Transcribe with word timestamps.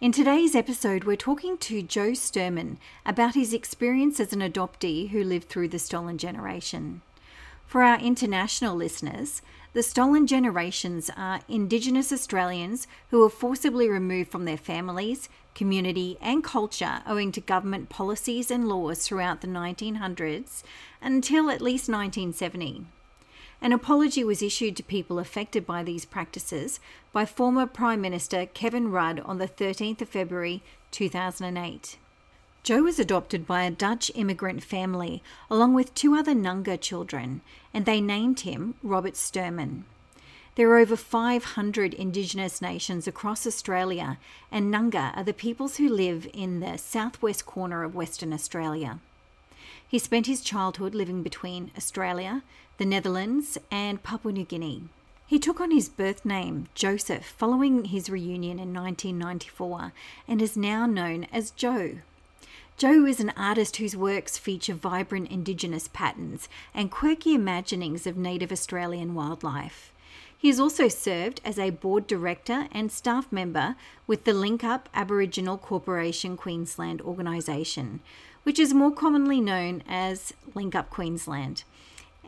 In 0.00 0.12
today's 0.12 0.54
episode, 0.54 1.02
we're 1.02 1.16
talking 1.16 1.58
to 1.58 1.82
Joe 1.82 2.12
Sturman 2.12 2.76
about 3.04 3.34
his 3.34 3.52
experience 3.52 4.20
as 4.20 4.32
an 4.32 4.38
adoptee 4.38 5.08
who 5.08 5.24
lived 5.24 5.48
through 5.48 5.66
the 5.66 5.80
stolen 5.80 6.18
generation. 6.18 7.02
For 7.66 7.82
our 7.82 7.98
international 7.98 8.76
listeners, 8.76 9.42
the 9.72 9.82
stolen 9.82 10.28
generations 10.28 11.10
are 11.16 11.40
Indigenous 11.48 12.12
Australians 12.12 12.86
who 13.10 13.18
were 13.18 13.28
forcibly 13.28 13.88
removed 13.88 14.30
from 14.30 14.44
their 14.44 14.56
families, 14.56 15.28
community, 15.56 16.16
and 16.20 16.44
culture 16.44 17.02
owing 17.04 17.32
to 17.32 17.40
government 17.40 17.88
policies 17.88 18.52
and 18.52 18.68
laws 18.68 19.04
throughout 19.04 19.40
the 19.40 19.48
1900s 19.48 20.62
until 21.02 21.50
at 21.50 21.60
least 21.60 21.88
1970. 21.88 22.86
An 23.60 23.72
apology 23.72 24.22
was 24.22 24.40
issued 24.40 24.76
to 24.76 24.84
people 24.84 25.18
affected 25.18 25.66
by 25.66 25.82
these 25.82 26.04
practices 26.04 26.78
by 27.12 27.26
former 27.26 27.66
Prime 27.66 28.00
Minister 28.00 28.46
Kevin 28.46 28.92
Rudd 28.92 29.18
on 29.20 29.38
the 29.38 29.48
13th 29.48 30.00
of 30.00 30.08
February 30.08 30.62
2008. 30.92 31.98
Joe 32.62 32.82
was 32.82 33.00
adopted 33.00 33.48
by 33.48 33.64
a 33.64 33.70
Dutch 33.70 34.12
immigrant 34.14 34.62
family 34.62 35.24
along 35.50 35.74
with 35.74 35.94
two 35.94 36.14
other 36.14 36.34
Noongar 36.34 36.80
children, 36.80 37.40
and 37.74 37.84
they 37.84 38.00
named 38.00 38.40
him 38.40 38.74
Robert 38.82 39.14
Sturman. 39.14 39.82
There 40.54 40.70
are 40.70 40.78
over 40.78 40.96
500 40.96 41.94
Indigenous 41.94 42.62
nations 42.62 43.08
across 43.08 43.46
Australia, 43.46 44.18
and 44.52 44.72
Noongar 44.72 45.16
are 45.16 45.24
the 45.24 45.32
peoples 45.32 45.76
who 45.76 45.88
live 45.88 46.28
in 46.32 46.60
the 46.60 46.76
southwest 46.76 47.44
corner 47.44 47.82
of 47.82 47.94
Western 47.94 48.32
Australia. 48.32 49.00
He 49.86 49.98
spent 49.98 50.26
his 50.26 50.42
childhood 50.42 50.94
living 50.94 51.22
between 51.22 51.70
Australia, 51.76 52.42
the 52.78 52.86
Netherlands, 52.86 53.58
and 53.72 54.02
Papua 54.04 54.32
New 54.32 54.44
Guinea. 54.44 54.84
He 55.26 55.40
took 55.40 55.60
on 55.60 55.72
his 55.72 55.88
birth 55.88 56.24
name, 56.24 56.68
Joseph, 56.74 57.26
following 57.26 57.86
his 57.86 58.08
reunion 58.08 58.60
in 58.60 58.72
1994 58.72 59.92
and 60.28 60.40
is 60.40 60.56
now 60.56 60.86
known 60.86 61.24
as 61.32 61.50
Joe. 61.50 61.98
Joe 62.76 63.04
is 63.04 63.18
an 63.18 63.32
artist 63.36 63.78
whose 63.78 63.96
works 63.96 64.38
feature 64.38 64.74
vibrant 64.74 65.28
Indigenous 65.28 65.88
patterns 65.88 66.48
and 66.72 66.90
quirky 66.90 67.34
imaginings 67.34 68.06
of 68.06 68.16
native 68.16 68.52
Australian 68.52 69.16
wildlife. 69.16 69.92
He 70.38 70.46
has 70.46 70.60
also 70.60 70.86
served 70.86 71.40
as 71.44 71.58
a 71.58 71.70
board 71.70 72.06
director 72.06 72.68
and 72.70 72.92
staff 72.92 73.32
member 73.32 73.74
with 74.06 74.22
the 74.22 74.32
Link 74.32 74.62
Up 74.62 74.88
Aboriginal 74.94 75.58
Corporation 75.58 76.36
Queensland 76.36 77.02
organisation, 77.02 77.98
which 78.44 78.60
is 78.60 78.72
more 78.72 78.92
commonly 78.92 79.40
known 79.40 79.82
as 79.88 80.32
Link 80.54 80.76
Up 80.76 80.90
Queensland, 80.90 81.64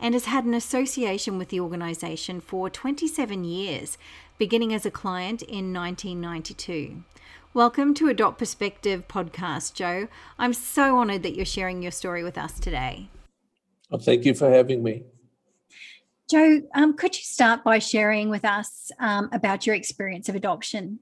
and 0.01 0.15
has 0.15 0.25
had 0.25 0.43
an 0.45 0.55
association 0.55 1.37
with 1.37 1.49
the 1.49 1.59
organisation 1.59 2.41
for 2.41 2.69
27 2.69 3.43
years, 3.43 3.99
beginning 4.39 4.73
as 4.73 4.85
a 4.85 4.91
client 4.91 5.43
in 5.43 5.71
1992. 5.71 7.03
Welcome 7.53 7.93
to 7.93 8.09
Adopt 8.09 8.39
Perspective 8.39 9.07
podcast, 9.07 9.75
Joe. 9.75 10.07
I'm 10.39 10.53
so 10.53 10.97
honoured 10.97 11.21
that 11.21 11.35
you're 11.35 11.45
sharing 11.45 11.83
your 11.83 11.91
story 11.91 12.23
with 12.23 12.37
us 12.37 12.59
today. 12.59 13.09
Well, 13.91 14.01
thank 14.01 14.25
you 14.25 14.33
for 14.33 14.49
having 14.49 14.81
me. 14.81 15.03
Joe, 16.29 16.61
um, 16.73 16.95
could 16.95 17.15
you 17.15 17.23
start 17.23 17.63
by 17.63 17.77
sharing 17.77 18.29
with 18.29 18.45
us 18.45 18.89
um, 18.99 19.29
about 19.33 19.67
your 19.67 19.75
experience 19.75 20.29
of 20.29 20.35
adoption? 20.35 20.99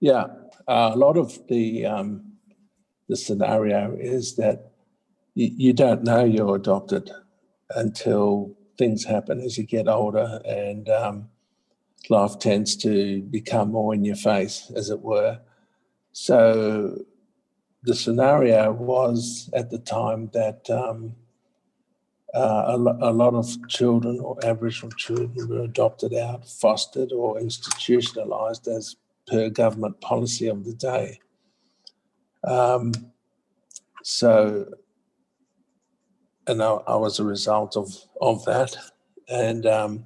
Yeah, 0.00 0.24
uh, 0.66 0.90
a 0.94 0.96
lot 0.96 1.16
of 1.16 1.38
the 1.46 1.86
um, 1.86 2.32
the 3.08 3.16
scenario 3.16 3.96
is 4.00 4.34
that 4.36 4.72
you, 5.34 5.50
you 5.56 5.72
don't 5.72 6.02
know 6.04 6.24
you're 6.24 6.56
adopted 6.56 7.10
until 7.70 8.54
things 8.78 9.04
happen 9.04 9.40
as 9.40 9.56
you 9.56 9.64
get 9.64 9.88
older 9.88 10.40
and 10.44 10.88
um, 10.88 11.28
life 12.10 12.38
tends 12.38 12.76
to 12.76 13.22
become 13.22 13.72
more 13.72 13.94
in 13.94 14.04
your 14.04 14.16
face, 14.16 14.70
as 14.76 14.90
it 14.90 15.00
were. 15.00 15.40
So 16.12 17.04
the 17.82 17.94
scenario 17.94 18.72
was 18.72 19.50
at 19.52 19.70
the 19.70 19.78
time 19.78 20.30
that 20.32 20.68
um, 20.70 21.14
uh, 22.34 22.64
a, 22.68 22.76
lo- 22.76 22.98
a, 23.00 23.12
lot 23.12 23.34
of 23.34 23.46
children 23.68 24.20
or 24.20 24.36
Aboriginal 24.44 24.90
children 24.92 25.48
were 25.48 25.62
adopted 25.62 26.14
out, 26.14 26.48
fostered, 26.48 27.12
or 27.12 27.38
institutionalised 27.38 28.68
as 28.68 28.96
per 29.26 29.48
government 29.48 30.00
policy 30.00 30.48
of 30.48 30.64
the 30.64 30.74
day. 30.74 31.20
Um, 32.44 32.92
so, 34.02 34.66
and 36.46 36.62
I, 36.62 36.74
I, 36.86 36.96
was 36.96 37.18
a 37.18 37.24
result 37.24 37.76
of 37.76 37.92
of 38.20 38.44
that, 38.44 38.76
and 39.28 39.66
um, 39.66 40.04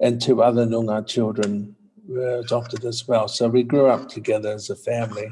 and 0.00 0.20
two 0.20 0.42
other 0.42 0.66
Noongar 0.66 1.06
children 1.06 1.76
were 2.08 2.38
adopted 2.38 2.84
as 2.84 3.06
well. 3.06 3.28
So 3.28 3.48
we 3.48 3.62
grew 3.62 3.86
up 3.86 4.08
together 4.08 4.50
as 4.50 4.70
a 4.70 4.76
family. 4.76 5.28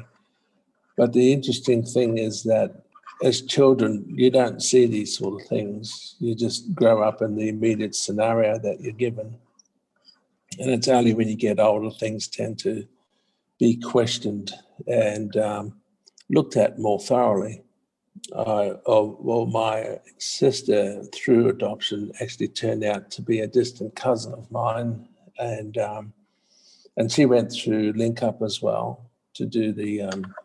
But 0.97 1.13
the 1.13 1.31
interesting 1.31 1.83
thing 1.83 2.17
is 2.17 2.43
that 2.43 2.83
as 3.23 3.41
children, 3.41 4.05
you 4.09 4.29
don't 4.29 4.61
see 4.61 4.85
these 4.85 5.17
sort 5.17 5.41
of 5.41 5.47
things. 5.47 6.15
You 6.19 6.35
just 6.35 6.73
grow 6.73 7.01
up 7.03 7.21
in 7.21 7.35
the 7.35 7.49
immediate 7.49 7.95
scenario 7.95 8.57
that 8.59 8.79
you're 8.79 8.93
given. 8.93 9.35
And 10.57 10.71
it's 10.71 10.87
only 10.87 11.13
when 11.13 11.27
you 11.27 11.35
get 11.35 11.59
older 11.59 11.91
things 11.91 12.27
tend 12.27 12.59
to 12.59 12.87
be 13.59 13.75
questioned 13.75 14.53
and 14.87 15.35
um, 15.37 15.81
looked 16.29 16.55
at 16.55 16.79
more 16.79 16.99
thoroughly. 16.99 17.61
Uh, 18.33 18.75
oh, 18.85 19.17
well, 19.19 19.45
my 19.45 19.99
sister, 20.17 21.03
through 21.13 21.49
adoption, 21.49 22.11
actually 22.21 22.47
turned 22.47 22.83
out 22.83 23.09
to 23.11 23.21
be 23.21 23.39
a 23.39 23.47
distant 23.47 23.95
cousin 23.95 24.33
of 24.33 24.49
mine, 24.51 25.07
and 25.37 25.77
um, 25.77 26.13
and 26.97 27.11
she 27.11 27.25
went 27.25 27.51
through 27.51 27.93
Link 27.93 28.23
Up 28.23 28.41
as 28.41 28.61
well 28.61 29.09
to 29.35 29.45
do 29.45 29.71
the 29.71 30.01
um, 30.01 30.35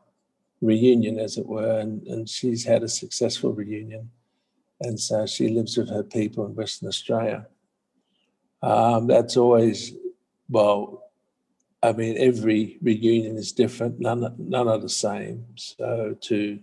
reunion, 0.60 1.18
as 1.18 1.36
it 1.36 1.46
were, 1.46 1.78
and, 1.80 2.06
and 2.06 2.28
she's 2.28 2.64
had 2.64 2.82
a 2.82 2.88
successful 2.88 3.52
reunion, 3.52 4.10
and 4.80 4.98
so 4.98 5.26
she 5.26 5.48
lives 5.48 5.76
with 5.76 5.88
her 5.88 6.04
people 6.04 6.46
in 6.46 6.54
Western 6.54 6.88
Australia. 6.88 7.46
Um, 8.62 9.06
that's 9.06 9.36
always 9.36 9.92
well 10.48 11.04
I 11.84 11.92
mean, 11.92 12.16
every 12.16 12.78
reunion 12.80 13.36
is 13.36 13.52
different. 13.52 14.00
None, 14.00 14.34
none 14.38 14.68
are 14.68 14.78
the 14.78 14.88
same. 14.88 15.44
So 15.56 16.16
to, 16.18 16.58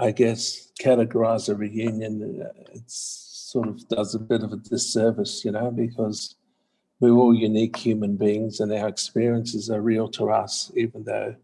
I 0.00 0.12
guess, 0.12 0.72
categorize 0.80 1.50
a 1.50 1.54
reunion, 1.54 2.42
it 2.72 2.82
sort 2.86 3.68
of 3.68 3.86
does 3.88 4.14
a 4.14 4.18
bit 4.18 4.42
of 4.42 4.52
a 4.52 4.56
disservice, 4.56 5.44
you 5.44 5.52
know, 5.52 5.70
because 5.70 6.36
we're 7.00 7.12
all 7.12 7.34
unique 7.34 7.76
human 7.76 8.16
beings 8.16 8.60
and 8.60 8.72
our 8.72 8.88
experiences 8.88 9.68
are 9.68 9.82
real 9.82 10.08
to 10.08 10.30
us, 10.30 10.72
even 10.74 11.04
though 11.04 11.36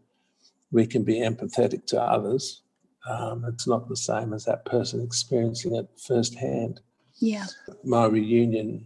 we 0.71 0.87
can 0.87 1.03
be 1.03 1.19
empathetic 1.19 1.85
to 1.87 2.01
others. 2.01 2.63
Um, 3.07 3.45
it's 3.47 3.67
not 3.67 3.87
the 3.87 3.95
same 3.95 4.33
as 4.33 4.45
that 4.45 4.65
person 4.65 5.03
experiencing 5.03 5.75
it 5.75 5.87
firsthand. 5.95 6.81
Yeah. 7.19 7.45
My 7.83 8.07
reunion 8.07 8.85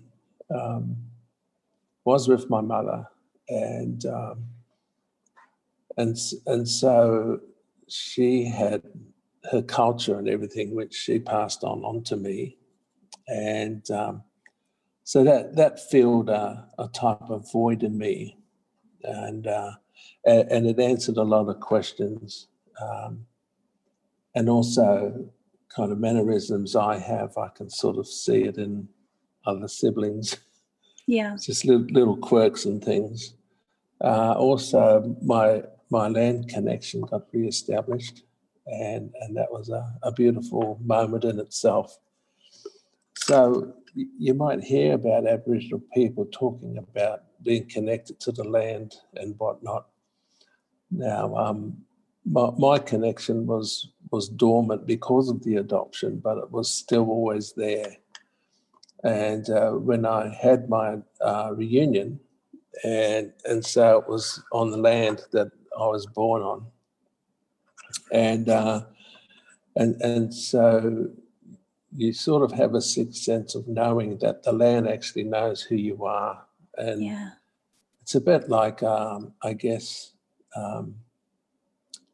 um, 0.54 0.98
was 2.04 2.28
with 2.28 2.50
my 2.50 2.62
mother 2.62 3.08
and 3.48 4.06
um, 4.06 4.46
and 5.98 6.18
and 6.46 6.68
so 6.68 7.40
she 7.88 8.46
had 8.46 8.82
her 9.50 9.62
culture 9.62 10.18
and 10.18 10.28
everything, 10.28 10.76
which 10.76 10.94
she 10.94 11.20
passed 11.20 11.64
on 11.64 11.84
onto 11.84 12.16
me, 12.16 12.58
and 13.28 13.90
um, 13.92 14.24
so 15.04 15.24
that 15.24 15.56
that 15.56 15.80
filled 15.90 16.30
a, 16.30 16.68
a, 16.78 16.88
type 16.88 17.30
of 17.30 17.52
void 17.52 17.84
in 17.84 17.98
me, 17.98 18.38
and 19.04 19.48
uh, 19.48 19.72
and 20.26 20.68
it 20.68 20.80
answered 20.80 21.18
a 21.18 21.24
lot 21.24 21.50
of 21.50 21.60
questions, 21.60 22.48
um, 22.82 23.26
and 24.36 24.48
also 24.48 25.30
kind 25.76 25.92
of 25.92 26.00
mannerisms 26.00 26.76
I 26.76 27.00
have. 27.00 27.38
I 27.38 27.50
can 27.50 27.70
sort 27.70 27.98
of 27.98 28.08
see 28.08 28.44
it 28.44 28.58
in 28.58 28.90
other 29.46 29.68
siblings. 29.68 30.38
Yeah, 31.08 31.36
just 31.42 31.66
little, 31.66 31.88
little 31.88 32.18
quirks 32.18 32.66
and 32.66 32.84
things. 32.84 33.34
Uh, 34.04 34.34
also, 34.34 35.16
my 35.24 35.64
my 35.90 36.08
land 36.08 36.48
connection 36.48 37.02
got 37.02 37.24
re-established, 37.34 38.24
and 38.68 39.12
and 39.22 39.36
that 39.38 39.52
was 39.52 39.70
a, 39.70 39.94
a 40.04 40.12
beautiful 40.12 40.80
moment 40.84 41.24
in 41.24 41.40
itself. 41.40 41.98
So 43.16 43.74
you 43.94 44.34
might 44.34 44.64
hear 44.64 44.94
about 44.94 45.28
Aboriginal 45.28 45.82
people 45.94 46.26
talking 46.32 46.78
about 46.78 47.24
being 47.44 47.68
connected 47.68 48.20
to 48.22 48.32
the 48.32 48.44
land 48.44 48.96
and 49.16 49.36
whatnot. 49.38 49.88
Now, 50.90 51.36
um, 51.36 51.78
my, 52.26 52.52
my 52.58 52.80
connection 52.80 53.46
was 53.48 53.90
was 54.12 54.28
dormant 54.28 54.86
because 54.86 55.30
of 55.30 55.44
the 55.44 55.56
adoption, 55.56 56.18
but 56.18 56.38
it 56.38 56.52
was 56.52 56.70
still 56.70 57.10
always 57.10 57.54
there. 57.54 57.96
And 59.04 59.50
uh, 59.50 59.72
when 59.72 60.06
I 60.06 60.34
had 60.34 60.70
my 60.70 60.98
uh, 61.22 61.52
reunion, 61.56 62.20
and 62.84 63.32
and 63.46 63.66
so 63.66 64.00
it 64.00 64.08
was 64.08 64.44
on 64.52 64.72
the 64.72 64.78
land 64.78 65.24
that 65.32 65.52
I 65.78 65.88
was 65.88 66.06
born 66.06 66.42
on, 66.42 66.66
and 68.12 68.50
uh, 68.50 68.82
and 69.76 70.02
and 70.02 70.34
so 70.34 71.08
you 71.94 72.14
sort 72.14 72.44
of 72.44 72.58
have 72.58 72.74
a 72.76 72.82
sixth 72.82 73.22
sense 73.22 73.56
of 73.56 73.68
knowing 73.68 74.18
that 74.20 74.44
the 74.44 74.52
land 74.52 74.88
actually 74.88 75.24
knows 75.24 75.62
who 75.62 75.76
you 75.76 76.06
are, 76.06 76.46
and 76.78 77.04
yeah, 77.04 77.30
it's 78.02 78.16
a 78.16 78.22
bit 78.22 78.50
like 78.50 78.84
um, 78.84 79.34
I 79.44 79.54
guess. 79.54 80.14
Um, 80.56 80.96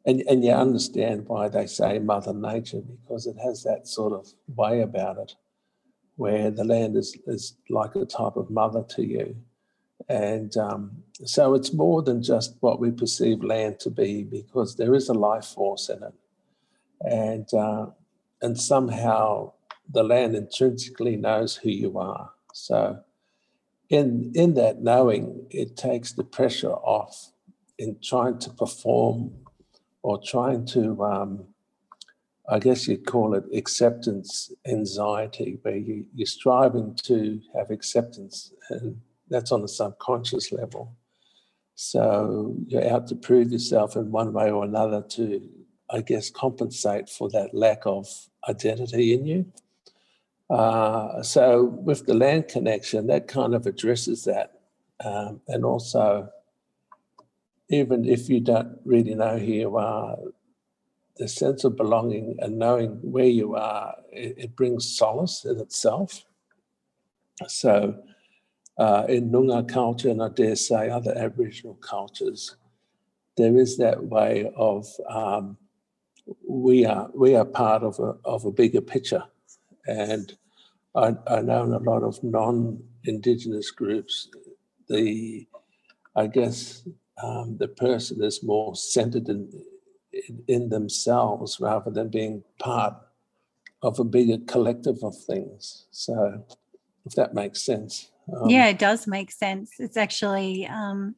and, 0.06 0.22
and 0.22 0.42
you 0.42 0.52
understand 0.52 1.26
why 1.26 1.48
they 1.48 1.66
say 1.66 1.98
Mother 1.98 2.32
Nature 2.32 2.80
because 2.80 3.26
it 3.26 3.36
has 3.44 3.62
that 3.64 3.86
sort 3.86 4.14
of 4.14 4.26
way 4.56 4.80
about 4.80 5.18
it, 5.18 5.34
where 6.16 6.50
the 6.50 6.64
land 6.64 6.96
is, 6.96 7.14
is 7.26 7.56
like 7.68 7.94
a 7.94 8.06
type 8.06 8.36
of 8.36 8.48
mother 8.48 8.82
to 8.90 9.04
you. 9.04 9.36
And 10.08 10.56
um, 10.56 11.02
so 11.24 11.54
it's 11.54 11.72
more 11.72 12.02
than 12.02 12.22
just 12.22 12.56
what 12.60 12.80
we 12.80 12.90
perceive 12.90 13.42
land 13.42 13.80
to 13.80 13.90
be 13.90 14.22
because 14.22 14.76
there 14.76 14.94
is 14.94 15.08
a 15.08 15.14
life 15.14 15.44
force 15.46 15.88
in 15.88 16.02
it. 16.02 16.14
And, 17.00 17.52
uh, 17.52 17.86
and 18.40 18.58
somehow 18.58 19.52
the 19.92 20.02
land 20.02 20.34
intrinsically 20.34 21.16
knows 21.16 21.56
who 21.56 21.70
you 21.70 21.98
are. 21.98 22.30
So 22.52 23.00
in, 23.88 24.32
in 24.34 24.54
that 24.54 24.82
knowing, 24.82 25.46
it 25.50 25.76
takes 25.76 26.12
the 26.12 26.24
pressure 26.24 26.72
off 26.72 27.32
in 27.78 27.96
trying 28.02 28.38
to 28.40 28.50
perform 28.50 29.32
or 30.02 30.20
trying 30.22 30.66
to, 30.66 31.02
um, 31.04 31.44
I 32.48 32.58
guess 32.58 32.88
you'd 32.88 33.06
call 33.06 33.34
it 33.34 33.44
acceptance 33.54 34.50
anxiety, 34.66 35.58
where 35.62 35.76
you, 35.76 36.06
you're 36.14 36.26
striving 36.26 36.94
to 37.04 37.40
have 37.54 37.70
acceptance, 37.70 38.52
and 38.70 39.00
that's 39.30 39.52
on 39.52 39.62
a 39.62 39.68
subconscious 39.68 40.52
level. 40.52 40.96
So 41.74 42.56
you're 42.66 42.90
out 42.90 43.06
to 43.08 43.14
prove 43.14 43.52
yourself 43.52 43.96
in 43.96 44.10
one 44.10 44.32
way 44.32 44.50
or 44.50 44.64
another 44.64 45.02
to, 45.10 45.48
I 45.90 46.00
guess, 46.00 46.30
compensate 46.30 47.08
for 47.08 47.28
that 47.30 47.54
lack 47.54 47.82
of 47.86 48.08
identity 48.48 49.14
in 49.14 49.26
you. 49.26 49.52
Uh, 50.50 51.22
so 51.22 51.64
with 51.64 52.06
the 52.06 52.14
land 52.14 52.48
connection, 52.48 53.06
that 53.06 53.28
kind 53.28 53.54
of 53.54 53.66
addresses 53.66 54.24
that. 54.24 54.54
Um, 55.04 55.40
and 55.46 55.64
also, 55.64 56.28
even 57.68 58.04
if 58.04 58.28
you 58.28 58.40
don't 58.40 58.78
really 58.84 59.14
know 59.14 59.38
who 59.38 59.52
you 59.52 59.76
are, 59.76 60.16
the 61.16 61.28
sense 61.28 61.64
of 61.64 61.76
belonging 61.76 62.36
and 62.40 62.58
knowing 62.58 62.98
where 63.02 63.26
you 63.26 63.54
are, 63.54 63.94
it, 64.10 64.34
it 64.38 64.56
brings 64.56 64.96
solace 64.96 65.44
in 65.44 65.58
itself. 65.60 66.24
So, 67.46 68.02
uh, 68.78 69.04
in 69.08 69.30
Noongar 69.30 69.68
culture, 69.68 70.08
and 70.08 70.22
I 70.22 70.28
dare 70.28 70.56
say 70.56 70.88
other 70.88 71.16
Aboriginal 71.16 71.74
cultures, 71.74 72.56
there 73.36 73.56
is 73.56 73.76
that 73.78 74.04
way 74.04 74.50
of 74.56 74.86
um, 75.08 75.56
we 76.48 76.84
are 76.84 77.10
we 77.14 77.34
are 77.34 77.44
part 77.44 77.82
of 77.82 77.98
a 77.98 78.14
of 78.24 78.44
a 78.44 78.52
bigger 78.52 78.80
picture, 78.80 79.24
and 79.86 80.36
I, 80.94 81.16
I 81.26 81.40
know 81.40 81.64
in 81.64 81.72
a 81.72 81.78
lot 81.78 82.02
of 82.02 82.22
non-Indigenous 82.22 83.70
groups, 83.70 84.28
the 84.88 85.46
I 86.14 86.26
guess 86.26 86.86
um, 87.22 87.56
the 87.58 87.68
person 87.68 88.22
is 88.22 88.42
more 88.42 88.74
centered 88.76 89.28
in, 89.28 89.50
in, 90.12 90.42
in 90.46 90.68
themselves 90.68 91.58
rather 91.60 91.90
than 91.90 92.08
being 92.08 92.44
part 92.58 92.94
of 93.82 93.98
a 93.98 94.04
bigger 94.04 94.38
collective 94.46 94.98
of 95.02 95.16
things. 95.16 95.86
So, 95.90 96.44
if 97.04 97.14
that 97.14 97.34
makes 97.34 97.62
sense. 97.62 98.10
Um, 98.34 98.48
yeah, 98.48 98.66
it 98.66 98.78
does 98.78 99.06
make 99.06 99.30
sense. 99.30 99.72
It's 99.78 99.96
actually 99.96 100.66
um, 100.66 101.14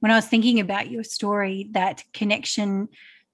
when 0.00 0.12
I 0.12 0.16
was 0.16 0.26
thinking 0.26 0.60
about 0.60 0.90
your 0.90 1.04
story, 1.04 1.68
that 1.72 2.04
connection 2.12 2.88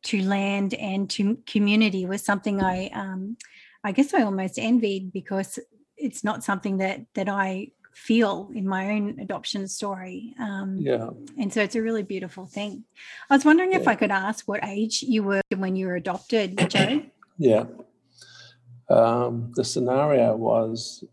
to 0.05 0.23
land 0.23 0.75
and 0.75 1.09
to 1.11 1.39
community 1.47 2.07
was 2.07 2.23
something 2.23 2.63
I, 2.63 2.89
um, 2.89 3.37
I 3.83 3.93
guess, 3.93 4.15
I 4.15 4.23
almost 4.23 4.59
envied 4.59 5.13
because 5.13 5.59
it's 5.97 6.23
not 6.23 6.45
something 6.45 6.79
that 6.79 7.01
that 7.15 7.29
I 7.29 7.69
feel 7.97 8.51
in 8.55 8.69
my 8.69 8.91
own 8.91 9.19
adoption 9.21 9.67
story. 9.67 10.35
Um, 10.39 10.77
yeah. 10.79 11.09
And 11.39 11.53
so 11.53 11.63
it's 11.63 11.77
a 11.77 11.83
really 11.83 12.03
beautiful 12.03 12.45
thing. 12.45 12.85
I 13.31 13.35
was 13.35 13.45
wondering 13.45 13.73
yeah. 13.73 13.79
if 13.79 13.89
I 13.89 13.95
could 13.95 14.11
ask 14.11 14.47
what 14.47 14.63
age 14.63 15.03
you 15.03 15.23
were 15.23 15.41
when 15.57 15.77
you 15.77 15.87
were 15.87 15.97
adopted, 15.97 16.69
Joe. 16.69 17.03
yeah. 17.39 17.65
Um, 18.91 19.53
the 19.57 19.65
scenario 19.65 20.37
was 20.37 21.05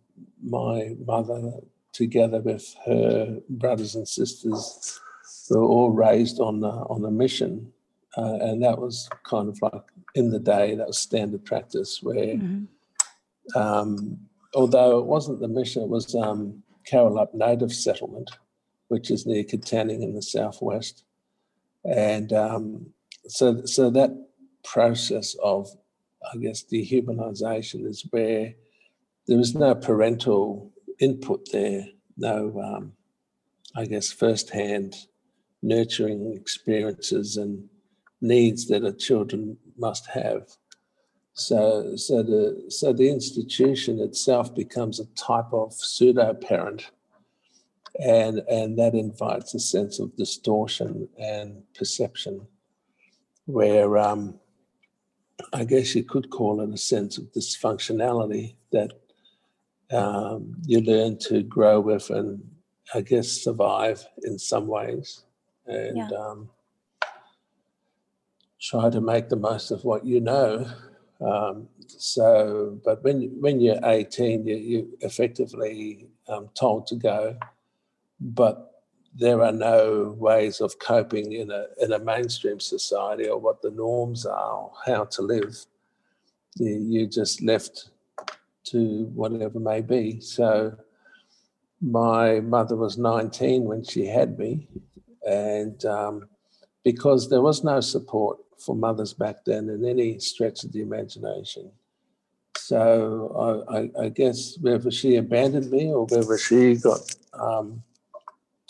my 0.43 0.95
mother, 1.05 1.53
together 1.93 2.41
with 2.41 2.75
her 2.85 3.39
brothers 3.49 3.95
and 3.95 4.07
sisters, 4.07 4.99
were 5.49 5.63
all 5.63 5.91
raised 5.91 6.39
on 6.39 6.63
a, 6.63 6.83
on 6.89 7.05
a 7.05 7.11
mission. 7.11 7.71
Uh, 8.17 8.37
and 8.41 8.63
that 8.63 8.77
was 8.77 9.09
kind 9.23 9.49
of 9.49 9.59
like 9.61 9.83
in 10.15 10.29
the 10.29 10.39
day, 10.39 10.75
that 10.75 10.87
was 10.87 10.97
standard 10.97 11.45
practice 11.45 11.99
where, 12.01 12.35
mm-hmm. 12.35 13.57
um, 13.57 14.17
although 14.53 14.99
it 14.99 15.05
wasn't 15.05 15.39
the 15.39 15.47
mission, 15.47 15.83
it 15.83 15.89
was 15.89 16.13
um, 16.15 16.61
Carrolup 16.89 17.33
Native 17.33 17.73
Settlement, 17.73 18.29
which 18.89 19.09
is 19.09 19.25
near 19.25 19.43
Katanning 19.43 20.03
in 20.03 20.13
the 20.13 20.21
southwest. 20.21 21.03
And 21.85 22.31
um, 22.33 22.87
so, 23.27 23.65
so 23.65 23.89
that 23.89 24.11
process 24.63 25.35
of, 25.43 25.69
I 26.33 26.37
guess, 26.37 26.63
dehumanization 26.63 27.87
is 27.87 28.05
where 28.11 28.53
there 29.27 29.39
is 29.39 29.55
no 29.55 29.75
parental 29.75 30.72
input 30.99 31.49
there, 31.51 31.87
no, 32.17 32.61
um, 32.61 32.93
I 33.75 33.85
guess, 33.85 34.11
firsthand 34.11 34.95
nurturing 35.61 36.33
experiences 36.33 37.37
and 37.37 37.69
needs 38.21 38.67
that 38.67 38.83
a 38.83 38.93
children 38.93 39.57
must 39.77 40.07
have. 40.07 40.47
So, 41.33 41.95
so 41.95 42.21
the 42.21 42.65
so 42.69 42.93
the 42.93 43.09
institution 43.09 43.99
itself 43.99 44.53
becomes 44.53 44.99
a 44.99 45.05
type 45.15 45.51
of 45.51 45.73
pseudo 45.73 46.33
parent, 46.33 46.91
and 47.99 48.39
and 48.49 48.77
that 48.77 48.93
invites 48.93 49.55
a 49.55 49.59
sense 49.59 49.99
of 49.99 50.15
distortion 50.15 51.09
and 51.17 51.63
perception, 51.73 52.45
where 53.45 53.97
um, 53.97 54.39
I 55.51 55.63
guess 55.63 55.95
you 55.95 56.03
could 56.03 56.29
call 56.29 56.61
it 56.61 56.71
a 56.71 56.77
sense 56.77 57.17
of 57.17 57.31
dysfunctionality 57.33 58.55
that 58.71 58.91
um, 59.93 60.55
you 60.65 60.81
learn 60.81 61.17
to 61.19 61.43
grow 61.43 61.79
with 61.79 62.09
and 62.09 62.43
I 62.93 63.01
guess 63.01 63.29
survive 63.29 64.05
in 64.23 64.37
some 64.37 64.67
ways, 64.67 65.23
and 65.65 65.97
yeah. 65.97 66.09
um, 66.17 66.49
try 68.61 68.89
to 68.89 69.01
make 69.01 69.29
the 69.29 69.35
most 69.35 69.71
of 69.71 69.83
what 69.83 70.05
you 70.05 70.19
know 70.19 70.65
um, 71.23 71.69
so, 71.87 72.79
but 72.83 73.03
when 73.03 73.31
when 73.39 73.59
you're 73.61 73.79
18, 73.83 74.45
you, 74.45 74.55
you're 74.55 74.85
effectively 75.01 76.07
um, 76.27 76.49
told 76.53 76.87
to 76.87 76.95
go, 76.95 77.37
but 78.19 78.83
there 79.15 79.43
are 79.43 79.51
no 79.51 80.15
ways 80.17 80.59
of 80.59 80.79
coping 80.79 81.33
in 81.33 81.51
a 81.51 81.67
in 81.81 81.93
a 81.93 81.99
mainstream 81.99 82.59
society 82.59 83.27
or 83.27 83.39
what 83.39 83.61
the 83.61 83.71
norms 83.71 84.25
are, 84.25 84.53
or 84.53 84.71
how 84.85 85.05
to 85.05 85.21
live. 85.21 85.65
You, 86.57 86.85
you're 86.89 87.09
just 87.09 87.41
left 87.41 87.89
to 88.65 89.05
whatever 89.13 89.59
may 89.59 89.81
be. 89.81 90.19
So, 90.19 90.75
my 91.81 92.39
mother 92.39 92.75
was 92.77 92.97
19 92.97 93.63
when 93.65 93.83
she 93.83 94.05
had 94.05 94.39
me, 94.39 94.67
and 95.27 95.83
um, 95.85 96.29
because 96.83 97.29
there 97.29 97.41
was 97.41 97.63
no 97.63 97.81
support 97.81 98.37
for 98.57 98.75
mothers 98.75 99.13
back 99.13 99.43
then 99.45 99.69
in 99.69 99.85
any 99.85 100.19
stretch 100.19 100.63
of 100.63 100.71
the 100.71 100.81
imagination. 100.81 101.71
So 102.57 103.65
I, 103.69 103.77
I, 103.77 104.05
I 104.05 104.09
guess 104.09 104.57
whether 104.61 104.89
she 104.89 105.17
abandoned 105.17 105.69
me 105.69 105.91
or 105.91 106.05
whether 106.05 106.37
she 106.37 106.75
got 106.75 107.01
um, 107.33 107.83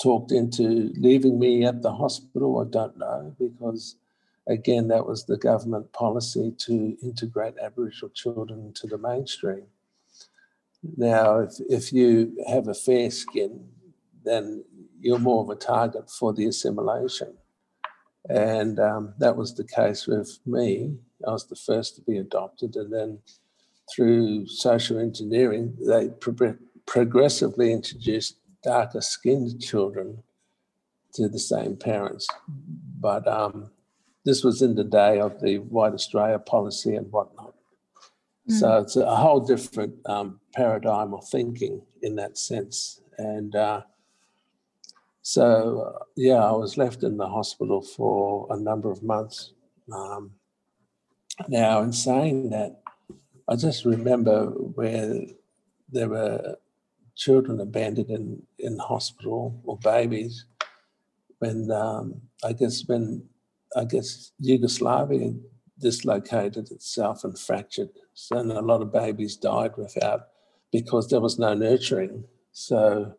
talked 0.01 0.31
into 0.31 0.91
leaving 0.95 1.37
me 1.37 1.65
at 1.65 1.81
the 1.81 1.93
hospital. 1.93 2.59
I 2.59 2.71
don't 2.71 2.97
know 2.97 3.35
because, 3.37 3.97
again, 4.47 4.87
that 4.87 5.05
was 5.05 5.25
the 5.25 5.37
government 5.37 5.91
policy 5.93 6.53
to 6.59 6.97
integrate 7.03 7.55
Aboriginal 7.61 8.09
children 8.09 8.65
into 8.65 8.87
the 8.87 8.97
mainstream. 8.97 9.63
Now, 10.97 11.39
if, 11.39 11.53
if 11.69 11.93
you 11.93 12.37
have 12.47 12.67
a 12.67 12.73
fair 12.73 13.09
skin, 13.11 13.67
then 14.23 14.63
you're 14.99 15.19
more 15.19 15.43
of 15.43 15.49
a 15.49 15.55
target 15.55 16.09
for 16.09 16.33
the 16.33 16.45
assimilation. 16.45 17.33
And 18.29 18.79
um, 18.79 19.13
that 19.19 19.35
was 19.35 19.53
the 19.55 19.65
case 19.65 20.07
with 20.07 20.39
me. 20.45 20.95
I 21.27 21.31
was 21.31 21.47
the 21.47 21.55
first 21.55 21.95
to 21.95 22.01
be 22.01 22.17
adopted, 22.17 22.75
and 22.75 22.91
then 22.93 23.19
through 23.93 24.47
social 24.47 24.97
engineering, 24.97 25.75
they 25.85 26.09
pro- 26.09 26.57
progressively 26.85 27.73
introduced 27.73 28.37
darker 28.63 29.01
skinned 29.01 29.61
children 29.61 30.23
to 31.15 31.27
the 31.27 31.39
same 31.39 31.75
parents. 31.75 32.27
But 32.47 33.27
um, 33.27 33.71
this 34.23 34.43
was 34.43 34.61
in 34.61 34.75
the 34.75 34.85
day 34.85 35.19
of 35.19 35.41
the 35.41 35.57
White 35.57 35.93
Australia 35.93 36.39
policy 36.39 36.95
and 36.95 37.11
whatnot. 37.11 37.42
Mm. 38.49 38.59
So 38.59 38.77
it's 38.79 38.95
a 38.95 39.15
whole 39.15 39.39
different 39.39 39.95
um, 40.05 40.39
paradigm 40.53 41.13
of 41.13 41.27
thinking 41.27 41.81
in 42.01 42.15
that 42.15 42.37
sense. 42.37 43.01
And 43.17 43.55
uh, 43.55 43.81
so, 45.21 45.95
uh, 45.95 46.03
yeah, 46.15 46.43
I 46.43 46.51
was 46.51 46.77
left 46.77 47.03
in 47.03 47.17
the 47.17 47.27
hospital 47.27 47.81
for 47.81 48.47
a 48.49 48.57
number 48.57 48.91
of 48.91 49.03
months. 49.03 49.53
Um, 49.91 50.31
now, 51.47 51.81
in 51.81 51.93
saying 51.93 52.49
that, 52.49 52.81
I 53.47 53.55
just 53.55 53.85
remember 53.85 54.47
where 54.47 55.21
there 55.89 56.09
were 56.09 56.57
children 57.15 57.59
abandoned 57.59 58.09
in, 58.09 58.41
in 58.59 58.79
hospital 58.79 59.61
or 59.63 59.77
babies 59.77 60.45
when 61.39 61.69
um, 61.71 62.21
I 62.43 62.53
guess 62.53 62.83
when 62.87 63.27
I 63.75 63.85
guess 63.85 64.31
Yugoslavia 64.39 65.33
dislocated 65.83 66.71
itself 66.71 67.23
and 67.23 67.37
fractured. 67.37 67.89
So 68.13 68.37
a 68.39 68.69
lot 68.71 68.81
of 68.81 68.91
babies 68.91 69.35
died 69.35 69.73
without 69.77 70.29
because 70.71 71.09
there 71.09 71.19
was 71.19 71.37
no 71.37 71.53
nurturing. 71.53 72.23
So 72.53 73.15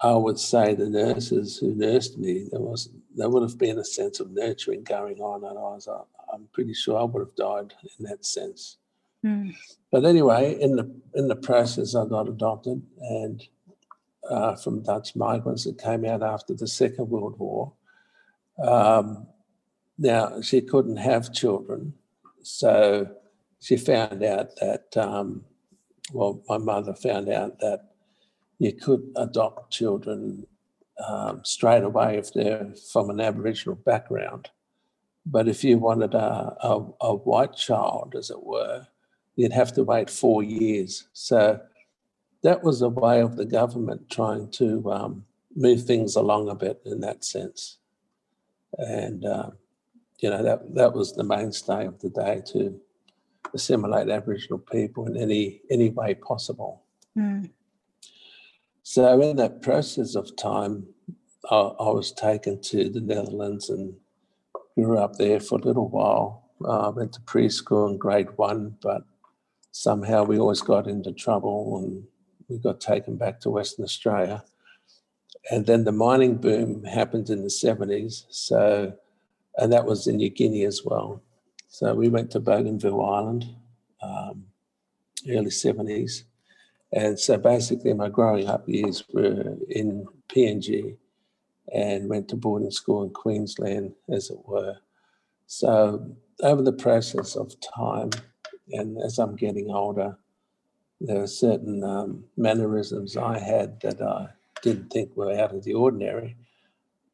I 0.00 0.14
would 0.14 0.38
say 0.38 0.74
the 0.74 0.88
nurses 0.88 1.58
who 1.58 1.74
nursed 1.74 2.18
me, 2.18 2.48
there 2.50 2.60
was 2.60 2.88
there 3.16 3.28
would 3.28 3.42
have 3.42 3.58
been 3.58 3.78
a 3.78 3.84
sense 3.84 4.20
of 4.20 4.30
nurturing 4.30 4.84
going 4.84 5.18
on, 5.18 5.44
and 5.44 5.58
I 5.58 5.62
was 5.74 5.88
I'm 6.32 6.48
pretty 6.52 6.74
sure 6.74 6.98
I 6.98 7.04
would 7.04 7.20
have 7.20 7.36
died 7.36 7.74
in 7.98 8.06
that 8.06 8.24
sense. 8.24 8.78
Mm. 9.24 9.54
But 9.90 10.04
anyway, 10.04 10.56
in 10.60 10.76
the 10.76 10.86
in 11.14 11.28
the 11.28 11.36
process, 11.36 11.94
I 11.96 12.06
got 12.06 12.28
adopted, 12.28 12.80
and 13.00 13.44
uh, 14.30 14.54
from 14.56 14.82
Dutch 14.82 15.16
migrants 15.16 15.64
that 15.64 15.78
came 15.78 16.04
out 16.04 16.22
after 16.22 16.54
the 16.54 16.68
Second 16.68 17.08
World 17.10 17.38
War. 17.38 17.72
Um, 18.62 19.26
now 19.98 20.40
she 20.40 20.60
couldn't 20.60 20.98
have 20.98 21.32
children, 21.32 21.94
so 22.42 23.08
she 23.60 23.76
found 23.76 24.22
out 24.22 24.56
that. 24.56 24.96
Um, 24.96 25.44
well, 26.12 26.42
my 26.48 26.58
mother 26.58 26.94
found 26.94 27.28
out 27.28 27.60
that 27.60 27.90
you 28.58 28.72
could 28.72 29.02
adopt 29.16 29.72
children 29.72 30.46
um, 31.06 31.42
straight 31.44 31.84
away 31.84 32.16
if 32.18 32.32
they're 32.32 32.72
from 32.92 33.10
an 33.10 33.20
Aboriginal 33.20 33.76
background. 33.76 34.50
But 35.26 35.48
if 35.48 35.62
you 35.62 35.78
wanted 35.78 36.14
a, 36.14 36.56
a, 36.60 36.86
a 37.00 37.14
white 37.14 37.54
child, 37.54 38.14
as 38.16 38.30
it 38.30 38.42
were, 38.42 38.86
you'd 39.36 39.52
have 39.52 39.72
to 39.74 39.84
wait 39.84 40.10
four 40.10 40.42
years. 40.42 41.08
So 41.12 41.60
that 42.42 42.62
was 42.62 42.82
a 42.82 42.88
way 42.88 43.20
of 43.20 43.36
the 43.36 43.44
government 43.44 44.10
trying 44.10 44.50
to 44.52 44.90
um, 44.90 45.24
move 45.54 45.84
things 45.84 46.16
along 46.16 46.48
a 46.48 46.54
bit 46.54 46.80
in 46.86 47.00
that 47.00 47.24
sense. 47.24 47.78
And, 48.78 49.24
uh, 49.24 49.50
you 50.18 50.30
know, 50.30 50.42
that, 50.42 50.74
that 50.74 50.92
was 50.92 51.14
the 51.14 51.24
mainstay 51.24 51.86
of 51.86 52.00
the 52.00 52.10
day 52.10 52.42
to 52.52 52.80
assimilate 53.54 54.08
Aboriginal 54.08 54.58
people 54.58 55.06
in 55.06 55.16
any, 55.16 55.60
any 55.70 55.90
way 55.90 56.14
possible. 56.14 56.82
Mm. 57.16 57.50
So, 58.82 59.20
in 59.20 59.36
that 59.36 59.62
process 59.62 60.14
of 60.14 60.34
time, 60.36 60.86
I, 61.50 61.56
I, 61.56 61.90
was 61.90 62.10
taken 62.12 62.60
to 62.62 62.88
the 62.88 63.00
Netherlands 63.00 63.68
and 63.68 63.94
grew 64.74 64.98
up 64.98 65.16
there 65.16 65.40
for 65.40 65.58
a 65.58 65.62
little 65.62 65.88
while. 65.88 66.50
I 66.64 66.86
uh, 66.86 66.90
went 66.90 67.12
to 67.12 67.20
preschool 67.20 67.90
and 67.90 68.00
grade 68.00 68.28
one, 68.36 68.76
but 68.80 69.02
somehow 69.72 70.24
we 70.24 70.38
always 70.38 70.62
got 70.62 70.86
into 70.86 71.12
trouble 71.12 71.78
and 71.78 72.04
we 72.48 72.58
got 72.58 72.80
taken 72.80 73.16
back 73.16 73.40
to 73.40 73.50
Western 73.50 73.84
Australia. 73.84 74.42
And 75.50 75.66
then 75.66 75.84
the 75.84 75.92
mining 75.92 76.36
boom 76.36 76.84
happened 76.84 77.30
in 77.30 77.42
the 77.42 77.48
70s. 77.48 78.24
So, 78.30 78.94
and 79.58 79.72
that 79.72 79.84
was 79.84 80.06
in 80.06 80.16
New 80.16 80.30
Guinea 80.30 80.64
as 80.64 80.82
well. 80.84 81.22
So 81.68 81.94
we 81.94 82.08
went 82.08 82.30
to 82.30 82.40
Bougainville 82.40 83.04
Island, 83.04 83.44
um, 84.02 84.44
early 85.28 85.50
70s. 85.50 86.22
And 86.92 87.18
so 87.18 87.36
basically, 87.36 87.92
my 87.92 88.08
growing 88.08 88.48
up 88.48 88.66
years 88.66 89.04
were 89.12 89.56
in 89.68 90.06
PNG 90.28 90.96
and 91.74 92.08
went 92.08 92.28
to 92.28 92.36
boarding 92.36 92.70
school 92.70 93.02
in 93.02 93.10
Queensland, 93.10 93.92
as 94.10 94.30
it 94.30 94.38
were. 94.46 94.76
So, 95.46 96.16
over 96.42 96.62
the 96.62 96.72
process 96.72 97.36
of 97.36 97.54
time, 97.60 98.10
and 98.70 98.96
as 99.02 99.18
I'm 99.18 99.36
getting 99.36 99.70
older, 99.70 100.16
there 101.00 101.22
are 101.22 101.26
certain 101.26 101.84
um, 101.84 102.24
mannerisms 102.36 103.16
I 103.16 103.38
had 103.38 103.80
that 103.82 104.00
I 104.00 104.28
didn't 104.62 104.90
think 104.90 105.14
were 105.14 105.32
out 105.32 105.54
of 105.54 105.64
the 105.64 105.74
ordinary, 105.74 106.36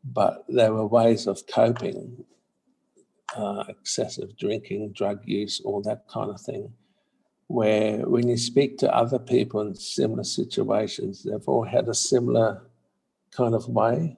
but 0.05 0.45
there 0.49 0.73
were 0.73 0.87
ways 0.87 1.27
of 1.27 1.47
coping 1.47 2.25
uh, 3.37 3.65
excessive 3.69 4.37
drinking, 4.37 4.93
drug 4.93 5.21
use, 5.25 5.61
all 5.65 5.83
that 5.83 6.07
kind 6.09 6.31
of 6.31 6.41
thing. 6.41 6.73
Where 7.47 7.99
when 8.09 8.29
you 8.29 8.37
speak 8.37 8.79
to 8.79 8.95
other 8.95 9.19
people 9.19 9.61
in 9.61 9.75
similar 9.75 10.25
situations, 10.25 11.25
they've 11.25 11.49
all 11.49 11.65
had 11.65 11.89
a 11.89 11.95
similar 11.95 12.63
kind 13.31 13.55
of 13.55 13.69
way 13.69 14.17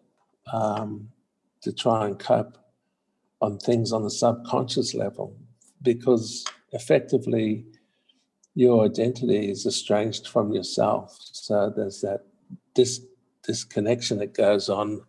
um, 0.53 1.09
to 1.63 1.73
try 1.73 2.07
and 2.07 2.19
cope 2.19 2.59
on 3.41 3.59
things 3.59 3.93
on 3.93 4.03
the 4.03 4.11
subconscious 4.11 4.95
level 4.95 5.37
because 5.83 6.45
effectively 6.73 7.65
your 8.55 8.85
identity 8.85 9.51
is 9.51 9.67
estranged 9.67 10.29
from 10.29 10.53
yourself. 10.53 11.17
So 11.21 11.73
there's 11.75 12.01
that 12.01 12.21
this 12.75 13.01
disconnection 13.43 14.19
that 14.19 14.35
goes 14.35 14.69
on. 14.69 15.03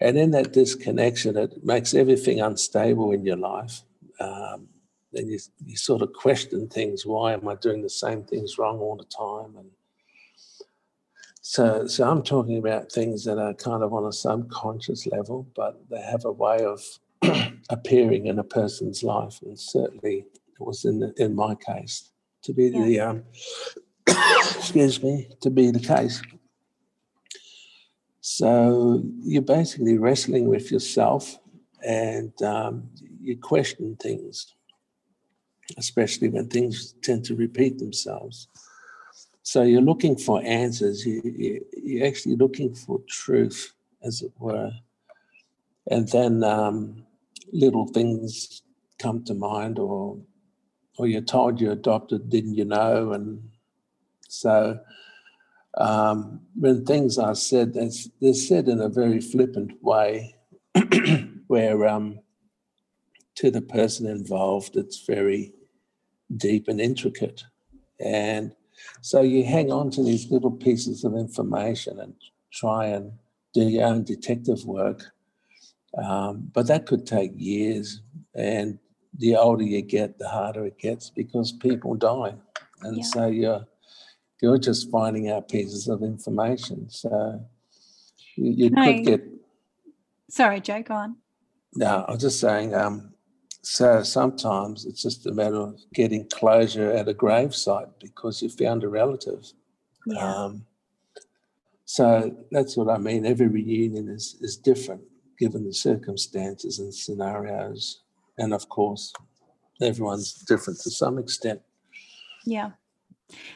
And 0.00 0.16
in 0.16 0.30
that 0.32 0.52
disconnection, 0.52 1.36
it 1.36 1.64
makes 1.64 1.94
everything 1.94 2.40
unstable 2.40 3.12
in 3.12 3.24
your 3.24 3.36
life. 3.36 3.82
Um, 4.20 4.68
and 5.14 5.30
you, 5.30 5.38
you 5.64 5.76
sort 5.76 6.02
of 6.02 6.12
question 6.12 6.68
things. 6.68 7.06
Why 7.06 7.32
am 7.32 7.48
I 7.48 7.56
doing 7.56 7.82
the 7.82 7.90
same 7.90 8.22
things 8.24 8.58
wrong 8.58 8.78
all 8.78 8.96
the 8.96 9.04
time? 9.04 9.56
And 9.56 9.70
so, 11.40 11.86
so 11.86 12.08
I'm 12.08 12.22
talking 12.22 12.58
about 12.58 12.92
things 12.92 13.24
that 13.24 13.38
are 13.38 13.54
kind 13.54 13.82
of 13.82 13.92
on 13.94 14.04
a 14.04 14.12
subconscious 14.12 15.06
level, 15.06 15.48
but 15.56 15.80
they 15.90 16.02
have 16.02 16.24
a 16.24 16.32
way 16.32 16.58
of 16.64 16.82
appearing 17.70 18.26
in 18.26 18.38
a 18.38 18.44
person's 18.44 19.02
life. 19.02 19.40
And 19.42 19.58
certainly 19.58 20.26
it 20.26 20.60
was 20.60 20.84
in, 20.84 21.00
the, 21.00 21.14
in 21.16 21.34
my 21.34 21.54
case 21.54 22.10
to 22.42 22.52
be 22.52 22.66
yeah. 22.66 22.84
the, 22.84 23.00
um, 23.00 23.24
excuse 24.56 25.02
me, 25.02 25.28
to 25.40 25.50
be 25.50 25.70
the 25.70 25.80
case. 25.80 26.22
So 28.30 29.02
you're 29.22 29.40
basically 29.40 29.96
wrestling 29.96 30.48
with 30.48 30.70
yourself 30.70 31.38
and 31.82 32.30
um, 32.42 32.90
you 33.22 33.38
question 33.38 33.96
things, 33.96 34.54
especially 35.78 36.28
when 36.28 36.46
things 36.48 36.94
tend 37.02 37.24
to 37.24 37.34
repeat 37.34 37.78
themselves. 37.78 38.48
So 39.44 39.62
you're 39.62 39.80
looking 39.80 40.14
for 40.18 40.42
answers. 40.44 41.06
You, 41.06 41.22
you, 41.24 41.64
you're 41.82 42.06
actually 42.06 42.36
looking 42.36 42.74
for 42.74 43.00
truth, 43.08 43.72
as 44.02 44.20
it 44.20 44.32
were. 44.38 44.72
And 45.90 46.06
then 46.08 46.44
um, 46.44 47.06
little 47.50 47.86
things 47.86 48.60
come 48.98 49.24
to 49.24 49.32
mind, 49.32 49.78
or 49.78 50.18
or 50.98 51.06
you're 51.06 51.22
told 51.22 51.62
you're 51.62 51.72
adopted, 51.72 52.28
didn't 52.28 52.56
you 52.56 52.66
know? 52.66 53.12
And 53.12 53.48
so 54.28 54.80
um, 55.76 56.40
when 56.54 56.84
things 56.84 57.18
are 57.18 57.34
said, 57.34 57.74
they're 57.74 58.34
said 58.34 58.68
in 58.68 58.80
a 58.80 58.88
very 58.88 59.20
flippant 59.20 59.82
way, 59.82 60.34
where 61.46 61.86
um, 61.86 62.20
to 63.36 63.50
the 63.50 63.62
person 63.62 64.06
involved, 64.06 64.76
it's 64.76 65.04
very 65.06 65.52
deep 66.36 66.68
and 66.68 66.80
intricate. 66.80 67.44
And 68.00 68.52
so 69.00 69.22
you 69.22 69.44
hang 69.44 69.72
on 69.72 69.90
to 69.92 70.02
these 70.02 70.30
little 70.30 70.50
pieces 70.50 71.04
of 71.04 71.14
information 71.14 72.00
and 72.00 72.14
try 72.52 72.86
and 72.86 73.12
do 73.54 73.62
your 73.62 73.86
own 73.86 74.04
detective 74.04 74.64
work. 74.64 75.04
Um, 75.96 76.50
but 76.52 76.66
that 76.66 76.86
could 76.86 77.06
take 77.06 77.32
years. 77.34 78.02
And 78.34 78.78
the 79.16 79.36
older 79.36 79.64
you 79.64 79.82
get, 79.82 80.18
the 80.18 80.28
harder 80.28 80.66
it 80.66 80.78
gets 80.78 81.10
because 81.10 81.52
people 81.52 81.94
die. 81.94 82.34
And 82.82 82.98
yeah. 82.98 83.04
so 83.04 83.26
you're 83.26 83.66
you're 84.40 84.58
just 84.58 84.90
finding 84.90 85.30
out 85.30 85.48
pieces 85.48 85.88
of 85.88 86.02
information. 86.02 86.88
So 86.90 87.44
you, 88.36 88.68
you 88.68 88.70
could 88.70 89.04
get 89.04 89.24
Sorry, 90.30 90.60
Joe, 90.60 90.82
go 90.82 90.94
on. 90.94 91.16
no 91.74 92.04
i 92.06 92.12
was 92.12 92.20
just 92.20 92.38
saying 92.40 92.74
um 92.74 93.12
so 93.62 94.02
sometimes 94.02 94.84
it's 94.86 95.02
just 95.02 95.26
a 95.26 95.32
matter 95.32 95.56
of 95.56 95.78
getting 95.92 96.26
closure 96.28 96.90
at 96.92 97.08
a 97.08 97.14
gravesite 97.14 97.90
because 98.00 98.40
you 98.42 98.48
found 98.48 98.84
a 98.84 98.88
relative 98.88 99.44
Yeah. 100.06 100.34
Um, 100.34 100.64
so 101.84 102.36
that's 102.50 102.76
what 102.76 102.88
I 102.88 102.98
mean. 102.98 103.24
Every 103.24 103.48
reunion 103.48 104.08
is, 104.08 104.36
is 104.40 104.56
different 104.56 105.02
given 105.38 105.64
the 105.64 105.72
circumstances 105.72 106.78
and 106.78 106.94
scenarios. 106.94 108.02
And 108.36 108.52
of 108.52 108.68
course, 108.68 109.12
everyone's 109.80 110.32
different 110.34 110.80
to 110.80 110.90
some 110.90 111.18
extent. 111.18 111.60
yeah. 112.44 112.70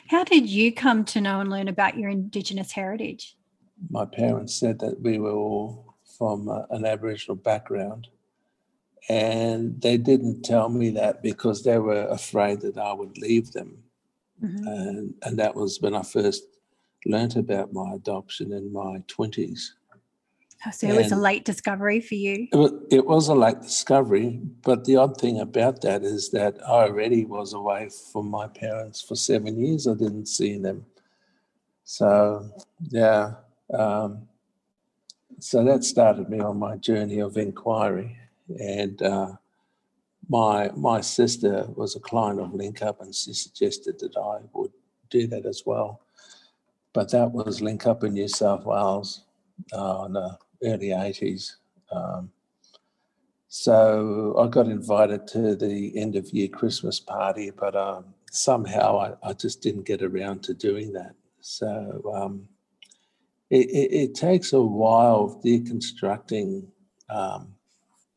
How 0.08 0.24
did 0.24 0.48
you 0.48 0.72
come 0.72 1.04
to 1.06 1.20
know 1.20 1.40
and 1.40 1.50
learn 1.50 1.68
about 1.68 1.96
your 1.96 2.10
Indigenous 2.10 2.72
heritage? 2.72 3.36
My 3.90 4.04
parents 4.04 4.54
said 4.54 4.78
that 4.80 5.00
we 5.00 5.18
were 5.18 5.32
all 5.32 5.96
from 6.18 6.48
uh, 6.48 6.62
an 6.70 6.84
Aboriginal 6.84 7.36
background. 7.36 8.08
And 9.08 9.80
they 9.80 9.96
didn't 9.96 10.42
tell 10.42 10.68
me 10.68 10.90
that 10.90 11.22
because 11.22 11.64
they 11.64 11.78
were 11.78 12.06
afraid 12.06 12.60
that 12.60 12.78
I 12.78 12.92
would 12.92 13.18
leave 13.18 13.52
them. 13.52 13.82
Mhm. 14.42 14.66
And, 14.66 15.14
and 15.22 15.38
that 15.38 15.54
was 15.54 15.80
when 15.80 15.94
I 15.94 16.02
first 16.02 16.44
learnt 17.04 17.36
about 17.36 17.72
my 17.72 17.94
adoption 17.94 18.52
in 18.52 18.72
my 18.72 19.02
20s. 19.08 19.72
So 20.70 20.86
it 20.86 20.96
was 20.96 21.10
a 21.10 21.16
late 21.16 21.44
discovery 21.44 22.00
for 22.00 22.14
you. 22.14 22.46
It 22.52 22.56
was, 22.56 22.72
it 22.90 23.06
was 23.06 23.28
a 23.28 23.34
late 23.34 23.62
discovery, 23.62 24.40
but 24.62 24.84
the 24.84 24.96
odd 24.96 25.20
thing 25.20 25.40
about 25.40 25.80
that 25.82 26.04
is 26.04 26.30
that 26.30 26.56
I 26.62 26.84
already 26.84 27.24
was 27.24 27.52
away 27.52 27.88
from 28.12 28.28
my 28.28 28.46
parents 28.46 29.00
for 29.00 29.16
seven 29.16 29.58
years. 29.58 29.88
I 29.88 29.94
didn't 29.94 30.26
see 30.26 30.58
them. 30.58 30.86
So, 31.84 32.48
yeah. 32.90 33.34
Um, 33.74 34.28
so 35.40 35.64
that 35.64 35.82
started 35.82 36.30
me 36.30 36.38
on 36.38 36.58
my 36.58 36.76
journey 36.76 37.18
of 37.18 37.36
inquiry. 37.36 38.16
And 38.60 39.02
uh, 39.02 39.32
my, 40.28 40.70
my 40.76 41.00
sister 41.00 41.66
was 41.74 41.96
a 41.96 42.00
client 42.00 42.38
of 42.38 42.54
Link 42.54 42.82
Up 42.82 43.00
and 43.00 43.12
she 43.12 43.32
suggested 43.32 43.98
that 43.98 44.16
I 44.16 44.38
would 44.52 44.72
do 45.10 45.26
that 45.26 45.44
as 45.44 45.64
well. 45.66 46.02
But 46.92 47.10
that 47.10 47.32
was 47.32 47.60
Link 47.60 47.84
Up 47.86 48.04
in 48.04 48.12
New 48.12 48.28
South 48.28 48.64
Wales 48.64 49.24
uh, 49.72 50.04
in 50.06 50.12
the 50.12 50.38
early 50.64 50.88
80s. 50.88 51.56
Um, 51.90 52.30
so 53.48 54.34
I 54.38 54.48
got 54.48 54.66
invited 54.66 55.26
to 55.28 55.54
the 55.54 55.92
end 55.96 56.16
of 56.16 56.30
year 56.30 56.48
Christmas 56.48 56.98
party, 56.98 57.50
but 57.50 57.76
um, 57.76 58.06
somehow 58.30 58.98
I, 58.98 59.28
I 59.28 59.32
just 59.34 59.60
didn't 59.60 59.84
get 59.84 60.02
around 60.02 60.42
to 60.44 60.54
doing 60.54 60.92
that. 60.94 61.14
So 61.40 62.12
um, 62.14 62.48
it, 63.50 63.68
it, 63.68 63.92
it 63.94 64.14
takes 64.14 64.54
a 64.54 64.62
while 64.62 65.38
deconstructing 65.44 66.66
um, 67.10 67.54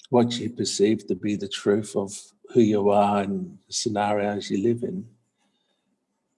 what 0.10 0.40
you 0.40 0.50
perceive 0.50 1.06
to 1.08 1.16
be 1.16 1.36
the 1.36 1.50
truth 1.50 1.98
of 1.98 2.18
who 2.54 2.62
you 2.62 2.90
are 2.90 3.22
and 3.22 3.58
the 3.68 3.74
scenarios 3.74 4.50
you 4.50 4.64
live 4.64 4.84
in. 4.84 5.06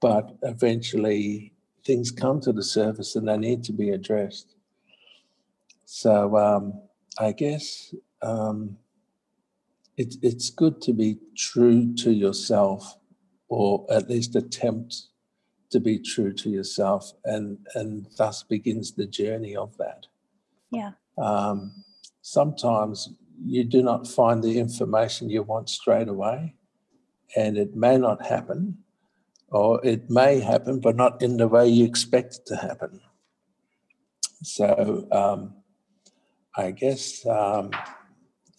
But 0.02 0.36
eventually 0.42 1.54
things 1.86 2.10
come 2.10 2.42
to 2.42 2.52
the 2.52 2.64
surface 2.64 3.16
and 3.16 3.28
they 3.28 3.38
need 3.38 3.64
to 3.66 3.74
be 3.74 3.92
addressed. 3.92 4.57
So 5.90 6.36
um, 6.36 6.82
I 7.18 7.32
guess 7.32 7.96
um, 8.22 8.76
it, 9.96 10.16
it's 10.22 10.50
good 10.50 10.82
to 10.82 10.92
be 10.92 11.18
true 11.38 11.96
to 11.96 12.12
yourself, 12.12 12.98
or 13.48 13.86
at 13.90 14.10
least 14.10 14.36
attempt 14.36 15.04
to 15.70 15.80
be 15.80 15.98
true 15.98 16.34
to 16.34 16.50
yourself, 16.50 17.14
and 17.24 17.60
and 17.74 18.06
thus 18.18 18.44
begins 18.44 18.92
the 18.92 19.08
journey 19.08 19.56
of 19.56 19.78
that. 19.78 20.08
Yeah. 20.72 20.92
Um, 21.18 21.86
sometimes 22.22 23.08
you 23.46 23.64
do 23.64 23.82
not 23.82 24.10
find 24.10 24.44
the 24.44 24.60
information 24.60 25.30
you 25.30 25.44
want 25.44 25.70
straight 25.70 26.10
away, 26.10 26.56
and 27.38 27.58
it 27.58 27.78
may 27.78 27.98
not 27.98 28.26
happen, 28.26 28.80
or 29.48 29.80
it 29.86 30.10
may 30.10 30.42
happen, 30.42 30.82
but 30.82 30.98
not 30.98 31.22
in 31.22 31.38
the 31.38 31.48
way 31.48 31.66
you 31.70 31.86
expect 31.86 32.36
it 32.36 32.46
to 32.48 32.58
happen. 32.58 33.00
So 34.44 35.08
um, 35.14 35.57
I 36.58 36.72
guess 36.72 37.24
um, 37.28 37.70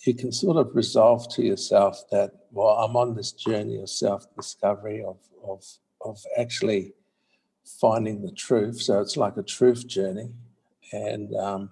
you 0.06 0.14
can 0.14 0.30
sort 0.30 0.56
of 0.56 0.74
resolve 0.74 1.28
to 1.34 1.42
yourself 1.42 2.04
that, 2.12 2.30
well, 2.52 2.68
I'm 2.68 2.96
on 2.96 3.16
this 3.16 3.32
journey 3.32 3.80
of 3.82 3.90
self 3.90 4.32
discovery, 4.37 5.02
of, 5.02 5.18
of, 5.44 5.64
of 6.00 6.18
actually 6.38 6.94
finding 7.80 8.22
the 8.22 8.30
truth. 8.30 8.80
So 8.80 9.00
it's 9.00 9.16
like 9.16 9.37
a 9.37 9.42
truth 9.42 9.88
journey. 9.88 10.30
And 10.92 11.34
um, 11.34 11.70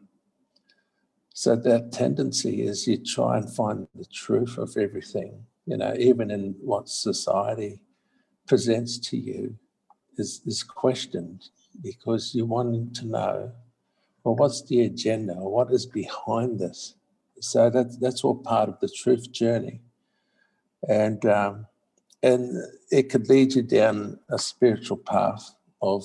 so 1.33 1.55
that 1.55 1.93
tendency 1.93 2.63
is 2.63 2.89
you 2.89 2.99
try 2.99 3.39
and 3.39 3.49
find 3.49 3.87
the 3.95 4.05
truth 4.07 4.59
of 4.59 4.77
everything, 4.77 5.45
you 5.65 5.77
know, 5.77 5.95
even 5.97 6.33
in 6.33 6.57
what 6.61 6.89
society 6.89 7.81
presents 8.49 8.99
to 8.99 9.17
you 9.17 9.57
is, 10.19 10.41
is 10.45 10.65
questioned 10.65 11.51
because 11.83 12.35
you're 12.35 12.47
wanting 12.47 12.93
to 12.95 13.07
know 13.07 13.53
well, 14.27 14.35
what's 14.35 14.63
the 14.63 14.81
agenda? 14.81 15.35
What 15.35 15.71
is 15.71 15.87
behind 15.87 16.59
this? 16.59 16.97
So 17.41 17.71
that's 17.71 17.97
that's 17.99 18.25
all 18.25 18.35
part 18.35 18.69
of 18.69 18.81
the 18.81 18.89
truth 18.89 19.31
journey, 19.31 19.81
and 20.89 21.25
um, 21.27 21.67
and 22.25 22.61
it 22.91 23.09
could 23.09 23.29
lead 23.29 23.55
you 23.55 23.63
down 23.63 24.19
a 24.29 24.37
spiritual 24.37 24.97
path 24.97 25.55
of 25.81 26.05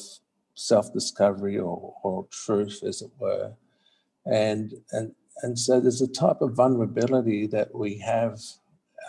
self-discovery 0.54 1.58
or, 1.58 1.96
or 2.04 2.28
truth, 2.30 2.84
as 2.84 3.02
it 3.02 3.10
were, 3.18 3.54
and 4.28 4.76
and 4.92 5.16
and 5.42 5.58
so 5.58 5.80
there's 5.80 6.02
a 6.02 6.08
type 6.08 6.42
of 6.42 6.54
vulnerability 6.54 7.48
that 7.48 7.74
we 7.74 7.98
have 7.98 8.40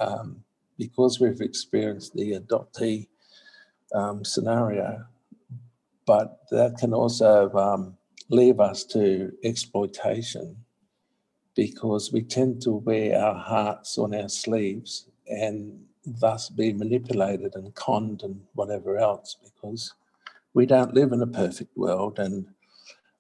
um, 0.00 0.42
because 0.78 1.20
we've 1.20 1.42
experienced 1.42 2.14
the 2.14 2.40
adoptee 2.40 3.08
um, 3.94 4.24
scenario, 4.24 5.04
but 6.06 6.38
that 6.50 6.78
can 6.78 6.94
also 6.94 7.52
um, 7.52 7.98
leave 8.32 8.60
us 8.60 8.82
to 8.84 9.30
exploitation 9.44 10.56
because 11.54 12.12
we 12.12 12.22
tend 12.22 12.62
to 12.62 12.72
wear 12.72 13.22
our 13.22 13.34
hearts 13.34 13.98
on 13.98 14.14
our 14.14 14.28
sleeves 14.28 15.06
and 15.28 15.78
thus 16.06 16.48
be 16.48 16.72
manipulated 16.72 17.54
and 17.54 17.74
conned 17.74 18.22
and 18.22 18.40
whatever 18.54 18.96
else 18.96 19.36
because 19.44 19.92
we 20.54 20.64
don't 20.64 20.94
live 20.94 21.12
in 21.12 21.20
a 21.20 21.26
perfect 21.26 21.76
world 21.76 22.18
and 22.18 22.46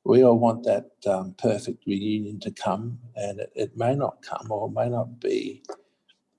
we 0.04 0.24
all 0.24 0.38
want 0.38 0.64
that 0.64 0.90
um, 1.06 1.34
perfect 1.38 1.86
reunion 1.86 2.40
to 2.40 2.50
come 2.50 2.98
and 3.14 3.38
it, 3.38 3.52
it 3.54 3.76
may 3.76 3.94
not 3.94 4.22
come 4.22 4.50
or 4.50 4.70
may 4.70 4.88
not 4.88 5.20
be 5.20 5.62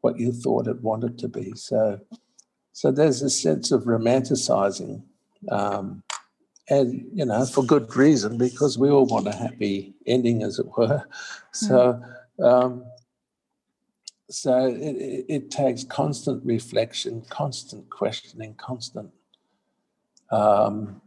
what 0.01 0.19
you 0.19 0.33
thought 0.33 0.67
it 0.67 0.81
wanted 0.81 1.17
to 1.19 1.27
be. 1.27 1.53
So 1.55 1.99
so 2.73 2.91
there's 2.91 3.21
a 3.21 3.29
sense 3.29 3.71
of 3.71 3.83
romanticizing 3.83 5.03
um, 5.51 6.02
and 6.79 7.05
you 7.13 7.25
know 7.25 7.45
for 7.45 7.63
good 7.63 7.95
reason 7.95 8.37
because 8.37 8.77
we 8.77 8.89
all 8.89 9.05
want 9.05 9.27
a 9.27 9.35
happy 9.35 9.93
ending 10.05 10.43
as 10.43 10.59
it 10.59 10.67
were. 10.77 11.03
So 11.55 12.01
um, 12.43 12.83
so 14.27 14.65
it, 14.65 14.95
it, 14.95 15.25
it 15.29 15.51
takes 15.51 15.83
constant 15.83 16.43
reflection 16.43 17.23
constant 17.29 17.89
questioning 17.91 18.55
constant 18.55 19.11
um, 20.31 20.99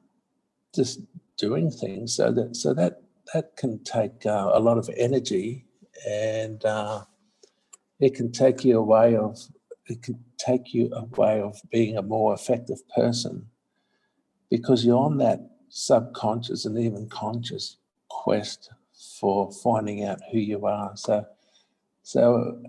just 0.72 1.00
doing 1.36 1.70
things 1.70 2.14
so 2.14 2.30
that 2.30 2.54
so 2.54 2.72
that 2.74 3.02
that 3.34 3.56
can 3.56 3.82
take 3.82 4.24
uh, 4.24 4.50
a 4.52 4.60
lot 4.60 4.78
of 4.78 4.88
energy 4.96 5.64
and 6.08 6.64
uh, 6.64 7.02
it 7.98 8.14
can 8.14 8.30
take 8.30 8.64
you 8.64 8.78
away 8.78 9.16
of 9.16 9.36
it 9.86 10.02
can 10.02 10.22
take 10.38 10.72
you 10.72 10.88
away 10.92 11.40
of 11.40 11.60
being 11.70 11.96
a 11.96 12.02
more 12.02 12.34
effective 12.34 12.78
person 12.94 13.46
because 14.50 14.84
you're 14.84 14.98
on 14.98 15.18
that 15.18 15.40
subconscious 15.68 16.64
and 16.64 16.78
even 16.78 17.08
conscious 17.08 17.76
quest 18.08 18.70
for 19.20 19.50
finding 19.52 20.04
out 20.04 20.20
who 20.30 20.38
you 20.38 20.66
are. 20.66 20.96
So, 20.96 21.26
so 22.02 22.62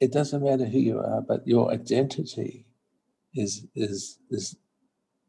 it 0.00 0.12
doesn't 0.12 0.42
matter 0.42 0.64
who 0.64 0.78
you 0.78 0.98
are, 0.98 1.22
but 1.22 1.46
your 1.46 1.70
identity 1.70 2.66
is 3.34 3.66
is 3.74 4.18
is 4.30 4.56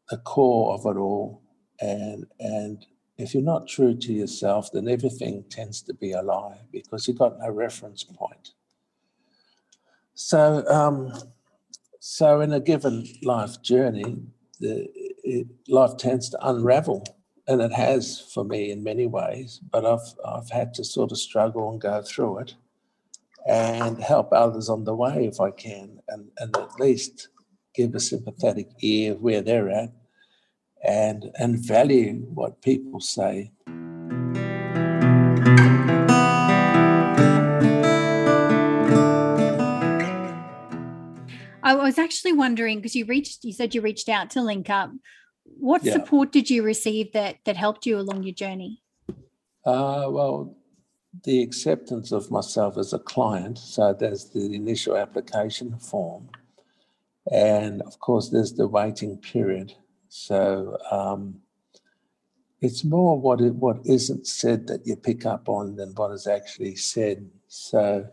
the 0.09 0.17
core 0.17 0.73
of 0.73 0.85
it 0.85 0.99
all. 0.99 1.41
And 1.79 2.25
and 2.39 2.85
if 3.17 3.33
you're 3.33 3.43
not 3.43 3.67
true 3.67 3.95
to 3.95 4.13
yourself, 4.13 4.71
then 4.71 4.87
everything 4.87 5.43
tends 5.49 5.81
to 5.83 5.93
be 5.93 6.11
a 6.13 6.21
lie 6.21 6.59
because 6.71 7.07
you've 7.07 7.19
got 7.19 7.39
no 7.39 7.49
reference 7.49 8.03
point. 8.03 8.51
So, 10.13 10.65
um, 10.67 11.13
so 11.99 12.41
in 12.41 12.53
a 12.53 12.59
given 12.59 13.05
life 13.23 13.61
journey, 13.61 14.17
the, 14.59 14.87
it, 15.31 15.47
life 15.67 15.97
tends 15.97 16.29
to 16.29 16.47
unravel, 16.47 17.03
and 17.47 17.61
it 17.61 17.73
has 17.73 18.19
for 18.33 18.43
me 18.43 18.71
in 18.71 18.83
many 18.83 19.07
ways. 19.07 19.59
But 19.71 19.85
I've 19.85 20.13
I've 20.25 20.49
had 20.49 20.73
to 20.75 20.83
sort 20.83 21.11
of 21.11 21.17
struggle 21.17 21.71
and 21.71 21.79
go 21.79 22.01
through 22.01 22.39
it, 22.39 22.55
and 23.47 24.01
help 24.01 24.31
others 24.31 24.69
on 24.69 24.83
the 24.83 24.95
way 24.95 25.25
if 25.25 25.39
I 25.39 25.51
can, 25.51 25.99
and 26.09 26.29
and 26.37 26.55
at 26.57 26.79
least 26.79 27.29
give 27.73 27.95
a 27.95 27.99
sympathetic 27.99 28.69
ear 28.81 29.13
of 29.13 29.21
where 29.21 29.41
they're 29.41 29.69
at, 29.69 29.93
and 30.83 31.31
and 31.35 31.65
value 31.65 32.25
what 32.33 32.61
people 32.61 32.99
say. 32.99 33.51
I 41.63 41.75
was 41.75 41.97
actually 41.97 42.33
wondering 42.33 42.79
because 42.79 42.95
you 42.95 43.05
reached, 43.05 43.45
you 43.45 43.53
said 43.53 43.73
you 43.73 43.81
reached 43.81 44.09
out 44.09 44.31
to 44.31 44.41
Link 44.41 44.69
Up. 44.69 44.91
What 45.59 45.83
Yeah. 45.83 45.93
support 45.93 46.31
did 46.31 46.49
you 46.49 46.63
receive 46.63 47.13
that 47.13 47.37
that 47.45 47.57
helped 47.57 47.85
you 47.85 47.99
along 47.99 48.23
your 48.23 48.33
journey? 48.33 48.81
Uh, 49.65 50.07
well, 50.09 50.55
the 51.23 51.41
acceptance 51.41 52.11
of 52.11 52.31
myself 52.31 52.77
as 52.77 52.93
a 52.93 52.99
client. 52.99 53.57
So 53.57 53.93
there's 53.93 54.29
the 54.29 54.55
initial 54.55 54.95
application 54.95 55.77
form. 55.77 56.29
And 57.31 57.81
of 57.83 57.99
course, 57.99 58.29
there's 58.29 58.53
the 58.53 58.67
waiting 58.67 59.17
period. 59.17 59.73
So 60.09 60.77
um, 60.89 61.41
it's 62.61 62.83
more 62.83 63.19
what, 63.19 63.41
it, 63.41 63.55
what 63.55 63.85
isn't 63.85 64.27
said 64.27 64.67
that 64.67 64.85
you 64.87 64.95
pick 64.95 65.25
up 65.25 65.47
on 65.49 65.75
than 65.75 65.93
what 65.95 66.11
is 66.11 66.27
actually 66.27 66.75
said. 66.75 67.29
So 67.47 68.07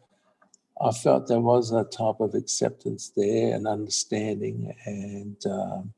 I 0.81 0.93
felt 0.93 1.27
there 1.27 1.41
was 1.41 1.73
a 1.73 1.85
type 1.85 2.21
of 2.21 2.35
acceptance 2.35 3.11
there 3.17 3.55
and 3.55 3.67
understanding 3.67 4.75
and 4.85 5.37
um, 5.47 5.93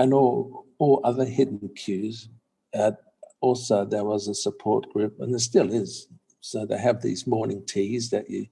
and 0.00 0.14
all, 0.14 0.66
all 0.78 1.00
other 1.04 1.26
hidden 1.26 1.70
cues. 1.76 2.28
Uh, 2.72 2.92
also, 3.40 3.84
there 3.84 4.04
was 4.04 4.28
a 4.28 4.34
support 4.34 4.90
group, 4.92 5.14
and 5.20 5.32
there 5.32 5.38
still 5.38 5.72
is. 5.72 6.08
So 6.40 6.64
they 6.64 6.78
have 6.78 7.02
these 7.02 7.26
morning 7.26 7.62
teas 7.66 8.08
that 8.10 8.30
you 8.30 8.46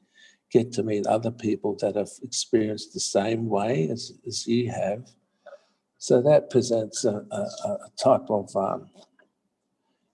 get 0.51 0.73
to 0.73 0.83
meet 0.83 1.07
other 1.07 1.31
people 1.31 1.77
that 1.81 1.97
have 1.97 2.11
experienced 2.23 2.93
the 2.93 3.01
same 3.01 3.49
way 3.49 3.89
as, 3.91 4.13
as 4.27 4.47
you 4.47 4.71
have. 4.71 5.09
So 5.99 6.21
that 6.23 6.51
presents 6.51 7.05
a, 7.05 7.25
a, 7.31 7.43
a 7.87 7.91
type 8.03 8.29
of 8.29 8.55
um, 8.55 8.91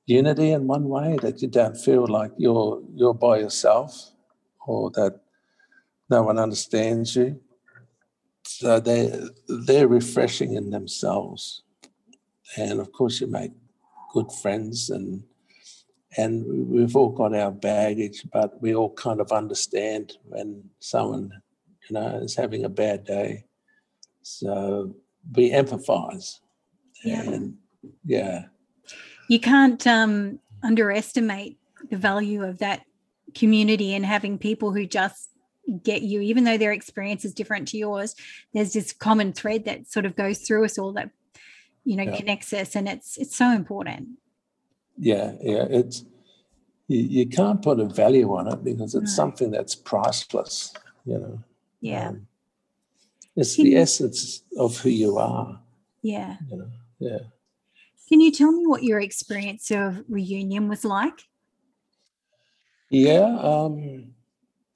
unity 0.07 0.53
in 0.53 0.66
one 0.66 0.88
way 0.88 1.18
that 1.23 1.42
you 1.42 1.49
don't 1.49 1.77
feel 1.77 2.07
like 2.07 2.33
you're 2.37 2.83
you're 2.94 3.14
by 3.14 3.38
yourself 3.38 4.11
or 4.66 4.90
that 4.92 5.20
no 6.09 6.23
one 6.23 6.38
understands 6.38 7.16
you. 7.16 7.40
So 8.59 8.79
they 8.79 9.11
they're 9.49 9.88
refreshing 9.88 10.55
in 10.55 10.71
themselves, 10.71 11.62
and 12.57 12.79
of 12.81 12.93
course 12.93 13.21
you 13.21 13.27
make 13.27 13.53
good 14.12 14.31
friends 14.31 14.90
and 14.90 15.25
and 16.17 16.45
we've 16.71 16.95
all 16.95 17.09
got 17.11 17.35
our 17.35 17.51
baggage, 17.51 18.25
but 18.33 18.62
we 18.62 18.73
all 18.73 18.93
kind 18.95 19.21
of 19.21 19.33
understand 19.33 20.17
when 20.29 20.62
someone 20.79 21.33
you 21.88 21.95
know 21.95 22.21
is 22.23 22.37
having 22.37 22.64
a 22.64 22.69
bad 22.69 23.05
day. 23.05 23.45
So 24.23 24.95
we 25.35 25.51
empathize, 25.51 26.38
Yeah. 27.05 27.23
and 27.23 27.57
yeah, 28.05 28.45
You 29.29 29.40
can't 29.40 29.85
um, 29.87 30.38
underestimate 30.62 31.59
the 31.90 31.97
value 31.97 32.45
of 32.45 32.59
that 32.59 32.83
community 33.35 33.95
and 33.95 34.07
having 34.07 34.38
people 34.38 34.73
who 34.73 34.87
just 34.87 35.31
get 35.83 36.03
you, 36.03 36.20
even 36.20 36.44
though 36.44 36.59
their 36.59 36.72
experience 36.72 37.24
is 37.24 37.33
different 37.35 37.68
to 37.68 37.79
yours. 37.79 38.14
There's 38.53 38.72
this 38.72 38.92
common 38.92 39.33
thread 39.33 39.64
that 39.64 39.90
sort 39.90 40.07
of 40.07 40.14
goes 40.16 40.38
through 40.40 40.64
us 40.64 40.79
all 40.79 40.92
that 40.92 41.11
you 41.85 41.96
know 41.96 42.05
Yeah. 42.05 42.16
connects 42.16 42.53
us, 42.53 42.74
and 42.77 42.88
it's 42.88 43.16
it's 43.18 43.37
so 43.37 43.50
important. 43.53 44.09
yeah, 44.98 45.33
yeah. 45.42 45.66
It's 45.70 46.05
you, 46.87 47.00
you 47.00 47.27
can't 47.27 47.61
put 47.62 47.81
a 47.81 47.87
value 47.87 48.33
on 48.37 48.46
it 48.53 48.62
because 48.62 48.94
it's 48.94 49.11
No. 49.11 49.16
something 49.22 49.50
that's 49.50 49.74
priceless. 49.74 50.72
You 51.07 51.18
know. 51.18 51.38
Yeah, 51.81 52.09
Um, 52.11 52.27
it's 53.37 53.57
Can 53.57 53.64
the 53.64 53.70
you- 53.72 53.79
essence 53.79 54.42
of 54.59 54.79
who 54.79 54.90
you 54.90 55.18
are. 55.18 55.61
yeah. 56.03 56.37
You 56.50 56.57
know. 56.59 56.70
Yeah. 56.98 57.18
Can 58.09 58.20
you 58.20 58.31
tell 58.31 58.53
me 58.53 58.66
what 58.66 58.83
your 58.83 59.00
experience 59.00 59.70
of 59.70 60.05
reunion 60.09 60.68
was 60.68 60.85
like? 60.85 61.22
Yeah. 62.90 63.38
Um, 63.40 64.13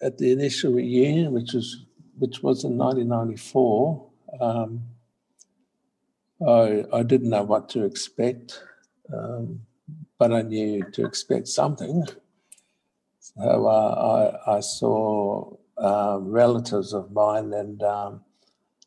at 0.01 0.19
the 0.19 0.33
initial 0.33 0.73
reunion, 0.73 1.33
which 1.33 1.53
was 1.53 1.85
which 2.19 2.43
was 2.43 2.65
in 2.65 2.77
1994, 2.77 4.07
um, 4.41 4.83
I 6.47 6.85
I 6.93 7.03
didn't 7.03 7.31
know 7.31 7.43
what 7.43 7.69
to 7.71 7.85
expect, 7.85 8.63
um, 9.13 9.61
but 10.19 10.33
I 10.33 10.43
knew 10.43 10.85
to 10.93 11.05
expect 11.05 11.49
something. 11.49 12.05
So 13.21 13.67
uh, 13.67 14.33
I 14.47 14.57
I 14.57 14.61
saw 14.61 15.57
uh, 15.77 16.19
relatives 16.21 16.93
of 16.93 17.13
mine, 17.13 17.53
and 17.53 17.83
um, 17.83 18.21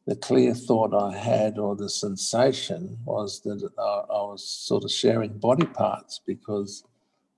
the 0.06 0.16
clear 0.16 0.54
thought 0.54 0.94
I 0.94 1.18
had, 1.18 1.58
or 1.58 1.76
the 1.76 1.90
sensation, 1.90 2.98
was 3.06 3.42
that 3.42 3.70
I, 3.78 3.82
I 3.82 4.22
was 4.24 4.44
sort 4.44 4.84
of 4.84 4.92
sharing 4.92 5.38
body 5.38 5.66
parts 5.66 6.20
because 6.26 6.84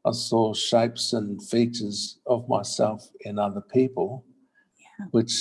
I 0.05 0.11
saw 0.11 0.53
shapes 0.53 1.13
and 1.13 1.41
features 1.41 2.19
of 2.25 2.47
myself 2.49 3.07
in 3.21 3.39
other 3.39 3.61
people, 3.61 4.25
Yeah. 4.99 5.05
which 5.11 5.33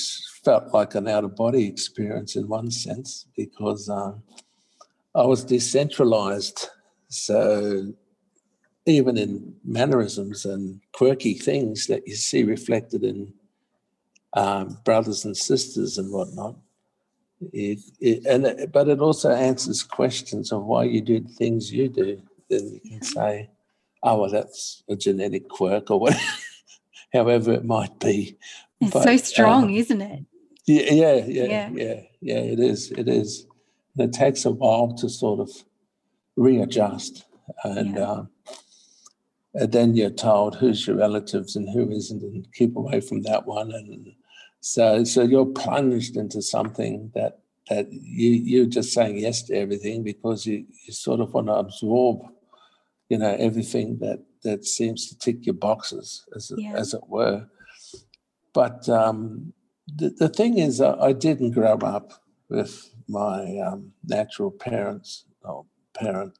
felt 0.44 0.72
like 0.72 0.94
an 0.94 1.09
out 1.09 1.25
of 1.25 1.37
body 1.37 1.66
experience 1.66 2.37
in 2.37 2.48
one 2.48 2.70
sense 2.70 3.27
because 3.37 3.88
um, 3.88 4.22
I 5.14 5.25
was 5.27 5.44
decentralized. 5.44 6.68
So 7.09 7.92
even 8.87 9.16
in 9.16 9.55
mannerisms 9.64 10.44
and 10.44 10.81
quirky 10.92 11.35
things 11.35 11.87
that 11.87 12.07
you 12.07 12.14
see 12.14 12.42
reflected 12.42 13.05
in 13.05 13.33
um, 14.35 14.79
brothers 14.85 15.25
and 15.25 15.37
sisters 15.37 15.98
and 15.98 16.11
whatnot. 16.12 16.57
It, 17.53 17.81
it, 18.01 18.25
and 18.27 18.46
it, 18.46 18.72
but 18.72 18.88
it 18.88 19.01
also 19.01 19.31
answers 19.31 19.83
questions 19.83 20.53
of 20.53 20.64
why 20.64 20.85
you 20.85 21.01
do 21.01 21.20
the 21.20 21.29
things 21.29 21.72
you 21.72 21.88
do. 21.88 22.22
Then 22.48 22.81
you 22.83 22.90
can 22.90 23.03
say, 23.03 23.51
"Oh, 24.02 24.20
well, 24.22 24.30
that's 24.30 24.82
a 24.88 24.96
genetic 24.96 25.48
quirk, 25.48 25.90
or 25.90 26.00
whatever, 26.00 26.20
however 27.12 27.52
it 27.52 27.64
might 27.64 27.98
be." 27.98 28.36
It's 28.80 28.92
But, 28.92 29.02
so 29.04 29.16
strong, 29.16 29.72
isn't 29.74 30.00
it? 30.00 30.24
Yeah, 30.66 30.92
yeah, 30.92 31.14
yeah, 31.26 31.44
Yeah. 31.44 31.70
yeah, 31.72 32.00
yeah. 32.20 32.38
It 32.38 32.60
is. 32.60 32.90
It 32.92 33.08
is. 33.08 33.46
And 33.96 34.08
it 34.08 34.16
takes 34.16 34.44
a 34.44 34.50
while 34.50 34.94
to 34.94 35.08
sort 35.08 35.40
of 35.40 35.50
readjust, 36.36 37.24
and, 37.64 37.94
Yeah. 37.96 38.10
um, 38.10 38.28
and 39.54 39.70
then 39.70 39.94
you're 39.96 40.10
told 40.10 40.56
who's 40.56 40.86
your 40.86 40.96
relatives 40.96 41.56
and 41.56 41.68
who 41.68 41.90
isn't, 41.90 42.22
and 42.22 42.46
keep 42.54 42.74
away 42.76 43.00
from 43.00 43.22
that 43.22 43.46
one. 43.46 43.70
And 43.72 44.12
so, 44.60 45.04
so 45.04 45.22
you're 45.22 45.46
plunged 45.46 46.16
into 46.16 46.40
something 46.42 47.10
that 47.14 47.38
that 47.68 47.92
you 47.92 48.30
you're 48.30 48.66
just 48.66 48.92
saying 48.92 49.18
yes 49.18 49.42
to 49.44 49.54
everything 49.54 50.02
because 50.02 50.46
you 50.46 50.64
you 50.86 50.92
sort 50.92 51.20
of 51.20 51.32
want 51.34 51.46
to 51.46 51.52
absorb, 51.54 52.22
you 53.08 53.18
know, 53.18 53.36
everything 53.38 53.98
that 53.98 54.20
that 54.44 54.64
seems 54.64 55.08
to 55.08 55.18
tick 55.18 55.46
your 55.46 55.54
boxes, 55.54 56.24
as 56.34 56.50
it, 56.50 56.58
Yeah. 56.60 56.74
as 56.74 56.94
it 56.94 57.02
were. 57.08 57.46
But 58.52 58.88
um, 58.88 59.52
the, 59.86 60.10
the 60.10 60.28
thing 60.28 60.58
is, 60.58 60.80
I, 60.80 60.94
I 60.94 61.12
didn't 61.12 61.52
grow 61.52 61.78
up 61.78 62.12
with 62.48 62.92
my 63.08 63.58
um, 63.58 63.92
natural 64.04 64.50
parents 64.50 65.24
or 65.42 65.64
parent. 65.94 66.38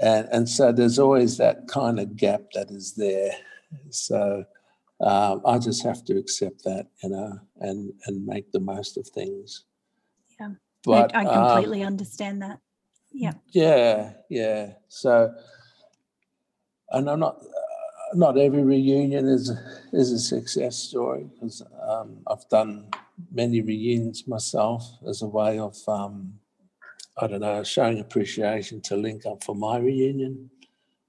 And, 0.00 0.28
and 0.32 0.48
so 0.48 0.72
there's 0.72 0.98
always 0.98 1.36
that 1.36 1.68
kind 1.68 2.00
of 2.00 2.16
gap 2.16 2.42
that 2.54 2.70
is 2.70 2.94
there. 2.94 3.32
So 3.90 4.44
um, 5.00 5.42
I 5.44 5.58
just 5.58 5.82
have 5.84 6.04
to 6.04 6.16
accept 6.16 6.64
that, 6.64 6.86
you 7.02 7.10
know, 7.10 7.38
and, 7.60 7.92
and 8.06 8.26
make 8.26 8.52
the 8.52 8.60
most 8.60 8.96
of 8.96 9.06
things. 9.08 9.64
Yeah. 10.40 10.52
But 10.84 11.14
I, 11.14 11.22
I 11.22 11.24
um, 11.24 11.46
completely 11.46 11.82
understand 11.82 12.42
that. 12.42 12.60
Yeah. 13.12 13.32
yeah, 13.50 14.12
yeah. 14.30 14.72
So, 14.88 15.34
and 16.90 17.08
I'm 17.10 17.20
not. 17.20 17.36
Uh, 17.40 17.68
not 18.14 18.38
every 18.38 18.62
reunion 18.62 19.28
is 19.28 19.52
is 19.92 20.12
a 20.12 20.18
success 20.18 20.76
story 20.76 21.26
because 21.34 21.62
um, 21.86 22.18
I've 22.26 22.48
done 22.48 22.88
many 23.30 23.60
reunions 23.60 24.26
myself 24.26 24.82
as 25.06 25.22
a 25.22 25.26
way 25.26 25.58
of 25.58 25.76
um, 25.86 26.34
I 27.20 27.26
don't 27.26 27.40
know 27.40 27.62
showing 27.64 28.00
appreciation 28.00 28.80
to 28.82 28.96
link 28.96 29.26
up 29.26 29.44
for 29.44 29.54
my 29.54 29.78
reunion, 29.78 30.50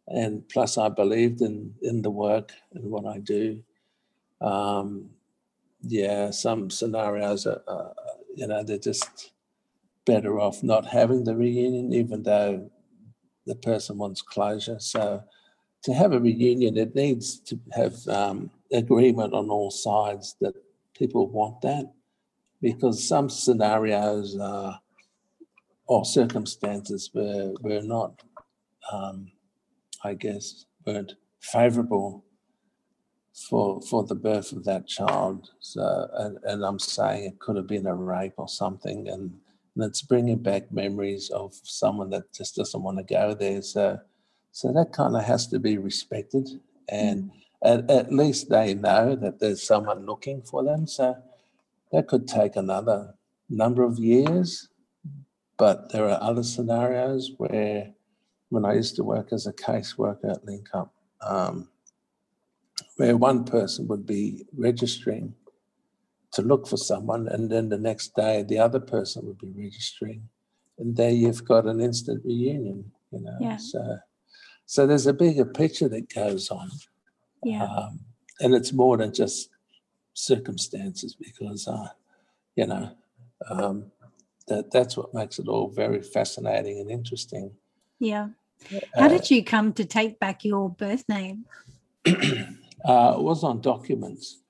and 0.08 0.48
plus 0.50 0.78
I 0.78 0.90
believed 0.90 1.42
in 1.42 1.74
in 1.82 2.02
the 2.02 2.12
work 2.12 2.52
and 2.74 2.92
what 2.92 3.06
I 3.06 3.20
do. 3.20 3.64
Um, 4.42 5.12
yeah, 5.82 6.32
some 6.32 6.70
scenarios 6.70 7.48
are, 7.48 7.94
you 8.36 8.48
know, 8.48 8.64
they're 8.64 8.78
just 8.78 9.32
better 10.06 10.40
off 10.40 10.64
not 10.64 10.86
having 10.86 11.24
the 11.24 11.36
reunion, 11.36 11.94
even 11.94 12.24
though 12.24 12.70
the 13.46 13.56
person 13.56 13.98
wants 13.98 14.22
closure. 14.22 14.80
So 14.80 15.24
to 15.84 15.94
have 15.94 16.12
a 16.14 16.20
reunion, 16.20 16.78
it 16.78 16.96
needs 16.96 17.40
to 17.40 17.60
have 17.74 17.96
um, 18.08 18.52
agreement 18.72 19.34
on 19.34 19.50
all 19.50 19.72
sides 19.72 20.36
that 20.42 20.54
people 20.94 21.28
want 21.28 21.62
that, 21.62 21.86
because 22.62 23.08
some 23.08 23.30
scenarios 23.30 24.38
or 25.88 26.06
circumstances 26.06 27.10
were 27.14 27.54
were 27.62 27.82
not, 27.82 28.22
um, 28.92 29.32
I 30.04 30.14
guess, 30.14 30.66
weren't 30.86 31.14
favourable 31.40 32.26
for 33.50 33.82
for 33.82 34.04
the 34.04 34.16
birth 34.16 34.52
of 34.52 34.66
that 34.66 34.86
child. 34.86 35.50
So, 35.60 36.10
and, 36.14 36.38
and 36.44 36.66
I'm 36.66 36.80
saying 36.80 37.24
it 37.24 37.40
could 37.40 37.56
have 37.56 37.68
been 37.68 37.88
a 37.88 37.96
rape 37.96 38.34
or 38.38 38.50
something, 38.50 39.08
and, 39.08 39.34
and 39.76 39.84
it's 39.86 40.02
bringing 40.02 40.40
back 40.40 40.72
memories 40.72 41.30
of 41.30 41.54
someone 41.64 42.10
that 42.10 42.34
just 42.34 42.56
doesn't 42.56 42.84
want 42.84 42.98
to 42.98 43.04
go 43.14 43.34
there. 43.34 43.62
So, 43.62 44.00
so 44.52 44.72
that 44.74 44.92
kind 44.92 45.16
of 45.16 45.24
has 45.24 45.48
to 45.48 45.60
be 45.60 45.78
respected, 45.78 46.48
and 46.88 47.24
mm. 47.24 47.32
at, 47.64 47.90
at 47.90 48.12
least 48.12 48.50
they 48.50 48.74
know 48.74 49.16
that 49.16 49.40
there's 49.40 49.66
someone 49.66 50.06
looking 50.06 50.42
for 50.42 50.64
them. 50.64 50.88
So 50.88 51.18
that 51.92 52.08
could 52.08 52.28
take 52.28 52.56
another 52.56 53.16
number 53.50 53.84
of 53.84 53.98
years, 54.00 54.70
but 55.58 55.92
there 55.92 56.08
are 56.10 56.22
other 56.22 56.44
scenarios 56.44 57.32
where, 57.38 57.94
when 58.50 58.66
I 58.66 58.76
used 58.76 58.96
to 58.98 59.04
work 59.04 59.32
as 59.32 59.48
a 59.48 59.54
caseworker 59.54 60.32
at 60.32 60.46
Link 60.46 60.70
Up, 60.74 60.94
um, 61.22 61.70
where 62.98 63.18
one 63.18 63.44
person 63.44 63.88
would 63.88 64.06
be 64.06 64.46
registering 64.56 65.36
to 66.32 66.42
look 66.42 66.68
for 66.68 66.78
someone, 66.78 67.28
and 67.28 67.50
then 67.50 67.70
the 67.70 67.78
next 67.78 68.16
day 68.16 68.44
the 68.44 68.60
other 68.60 68.80
person 68.80 69.26
would 69.26 69.40
be 69.40 69.52
registering, 69.56 70.30
and 70.78 70.96
there 70.96 71.10
you've 71.10 71.44
got 71.46 71.66
an 71.66 71.82
instant 71.82 72.24
reunion. 72.24 72.92
You 73.12 73.22
know, 73.22 73.38
yeah. 73.42 73.58
so 73.58 73.98
so 74.70 74.86
there's 74.86 75.08
a 75.08 75.14
bigger 75.14 75.46
picture 75.46 75.90
that 75.90 76.14
goes 76.14 76.52
on, 76.52 76.70
yeah, 77.44 77.64
um, 77.64 78.02
and 78.40 78.54
it's 78.54 78.72
more 78.72 78.98
than 78.98 79.12
just 79.12 79.50
circumstances 80.14 81.16
because 81.16 81.68
uh, 81.68 81.88
you 82.56 82.68
know 82.68 82.92
um, 83.50 83.92
that 84.48 84.70
that's 84.70 84.96
what 84.96 85.12
makes 85.12 85.40
it 85.40 85.48
all 85.48 85.70
very 85.70 86.04
fascinating 86.04 86.80
and 86.80 86.92
interesting. 86.92 87.50
Yeah. 87.98 88.28
How 88.94 89.06
uh, 89.06 89.08
did 89.08 89.32
you 89.32 89.44
come 89.44 89.74
to 89.74 89.86
take 89.86 90.20
back 90.20 90.46
your 90.46 90.70
birth 90.70 91.04
name? 91.10 91.46
uh, 92.06 92.12
it 93.18 93.24
was 93.24 93.44
on 93.44 93.62
documents. 93.62 94.44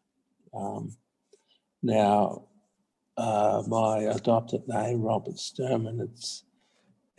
Um, 0.53 0.97
now, 1.81 2.43
uh, 3.15 3.63
my 3.67 3.99
adopted 3.99 4.67
name, 4.67 5.01
Robert 5.01 5.35
Sturman, 5.35 6.01
it's 6.01 6.43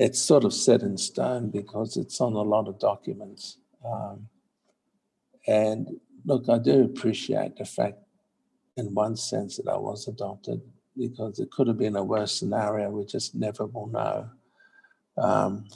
it's 0.01 0.21
sort 0.21 0.45
of 0.45 0.55
set 0.55 0.83
in 0.83 0.97
stone 0.99 1.51
because 1.51 1.97
it's 1.97 2.21
on 2.21 2.33
a 2.35 2.43
lot 2.43 2.69
of 2.69 2.81
documents. 2.81 3.59
Um, 3.85 4.29
and 5.47 5.89
look, 6.25 6.49
I 6.49 6.59
do 6.59 6.85
appreciate 6.85 7.57
the 7.57 7.67
fact, 7.67 7.99
in 8.77 8.95
one 8.95 9.17
sense, 9.17 9.59
that 9.59 9.71
I 9.71 9.77
was 9.77 10.09
adopted 10.09 10.63
because 10.97 11.39
it 11.39 11.51
could 11.53 11.69
have 11.69 11.79
been 11.79 11.97
a 11.97 12.05
worse 12.05 12.39
scenario. 12.39 12.91
We 12.91 13.05
just 13.07 13.35
never 13.35 13.67
will 13.67 13.89
know. 13.89 14.31
Um, 15.19 15.67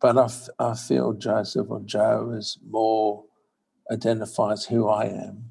but 0.00 0.18
I, 0.18 0.24
f- 0.24 0.48
I 0.58 0.74
feel 0.74 1.14
Joseph 1.14 1.70
or 1.70 1.80
Joe 1.80 2.32
is 2.36 2.58
more 2.68 3.24
identifies 3.90 4.66
who 4.66 4.88
I 4.88 5.06
am 5.06 5.50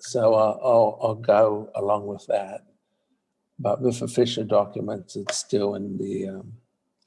so 0.00 0.34
I'll, 0.34 0.60
I'll, 0.64 0.98
I'll 1.02 1.14
go 1.14 1.70
along 1.74 2.06
with 2.06 2.26
that. 2.28 2.64
But 3.58 3.82
with 3.82 4.00
official 4.02 4.44
documents, 4.44 5.16
it's 5.16 5.36
still 5.36 5.74
in 5.74 5.98
the 5.98 6.28
um, 6.28 6.54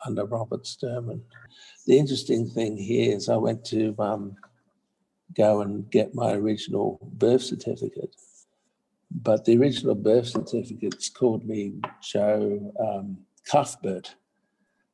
under 0.06 0.26
Robert 0.26 0.64
Sturman. 0.64 1.22
The 1.86 1.98
interesting 1.98 2.50
thing 2.50 2.78
here 2.78 3.16
is 3.16 3.30
I 3.30 3.38
went 3.38 3.66
to 3.66 3.96
um, 4.00 4.36
go 5.36 5.62
and 5.62 5.90
get 5.90 6.16
my 6.16 6.34
original 6.34 7.00
birth 7.14 7.42
certificate, 7.44 8.16
but 9.12 9.46
the 9.46 9.58
original 9.58 9.96
birth 9.96 10.28
certificates 10.28 11.10
called 11.10 11.46
me 11.46 11.74
Joe 12.02 12.74
um, 12.80 13.18
Cuthbert. 13.50 14.16